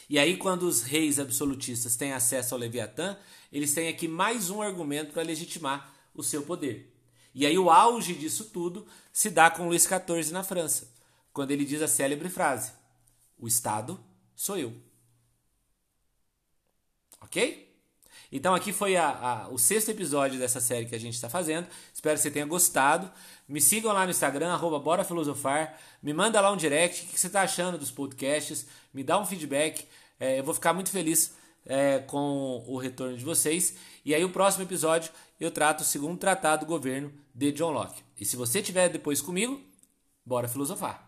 E 0.08 0.18
aí, 0.18 0.38
quando 0.38 0.62
os 0.62 0.82
reis 0.82 1.18
absolutistas 1.18 1.94
têm 1.94 2.12
acesso 2.12 2.54
ao 2.54 2.60
Leviatã, 2.60 3.18
eles 3.52 3.74
têm 3.74 3.88
aqui 3.88 4.08
mais 4.08 4.48
um 4.48 4.62
argumento 4.62 5.12
para 5.12 5.22
legitimar 5.22 5.92
o 6.14 6.22
seu 6.22 6.42
poder. 6.42 6.94
E 7.34 7.44
aí, 7.44 7.58
o 7.58 7.70
auge 7.70 8.14
disso 8.14 8.46
tudo 8.46 8.86
se 9.12 9.28
dá 9.28 9.50
com 9.50 9.68
Luís 9.68 9.82
XIV 9.82 10.32
na 10.32 10.42
França, 10.42 10.90
quando 11.32 11.50
ele 11.50 11.64
diz 11.64 11.82
a 11.82 11.88
célebre 11.88 12.30
frase: 12.30 12.72
O 13.38 13.46
Estado 13.46 14.02
sou 14.34 14.56
eu. 14.56 14.74
Ok? 17.20 17.67
Então 18.30 18.54
aqui 18.54 18.72
foi 18.72 18.96
a, 18.96 19.08
a, 19.08 19.48
o 19.48 19.58
sexto 19.58 19.90
episódio 19.90 20.38
dessa 20.38 20.60
série 20.60 20.86
que 20.86 20.94
a 20.94 21.00
gente 21.00 21.14
está 21.14 21.28
fazendo. 21.28 21.66
Espero 21.92 22.16
que 22.16 22.22
você 22.22 22.30
tenha 22.30 22.44
gostado. 22.44 23.10
Me 23.48 23.60
sigam 23.60 23.92
lá 23.92 24.04
no 24.04 24.10
Instagram, 24.10 24.52
arroba 24.52 24.78
Bora 24.78 25.02
Filosofar. 25.02 25.78
Me 26.02 26.12
manda 26.12 26.40
lá 26.40 26.52
um 26.52 26.56
direct. 26.56 27.04
O 27.04 27.08
que 27.08 27.18
você 27.18 27.26
está 27.28 27.42
achando 27.42 27.78
dos 27.78 27.90
podcasts? 27.90 28.66
Me 28.92 29.02
dá 29.02 29.18
um 29.18 29.24
feedback. 29.24 29.86
É, 30.20 30.38
eu 30.38 30.44
vou 30.44 30.54
ficar 30.54 30.74
muito 30.74 30.90
feliz 30.90 31.34
é, 31.64 32.00
com 32.00 32.62
o 32.66 32.76
retorno 32.76 33.16
de 33.16 33.24
vocês. 33.24 33.76
E 34.04 34.14
aí 34.14 34.24
o 34.24 34.30
próximo 34.30 34.64
episódio 34.64 35.10
eu 35.40 35.50
trato 35.50 35.80
o 35.80 35.84
segundo 35.84 36.18
tratado 36.18 36.66
do 36.66 36.68
governo 36.68 37.12
de 37.34 37.52
John 37.52 37.70
Locke. 37.70 38.02
E 38.20 38.24
se 38.24 38.36
você 38.36 38.60
tiver 38.60 38.88
depois 38.88 39.22
comigo, 39.22 39.60
bora 40.24 40.48
filosofar. 40.48 41.07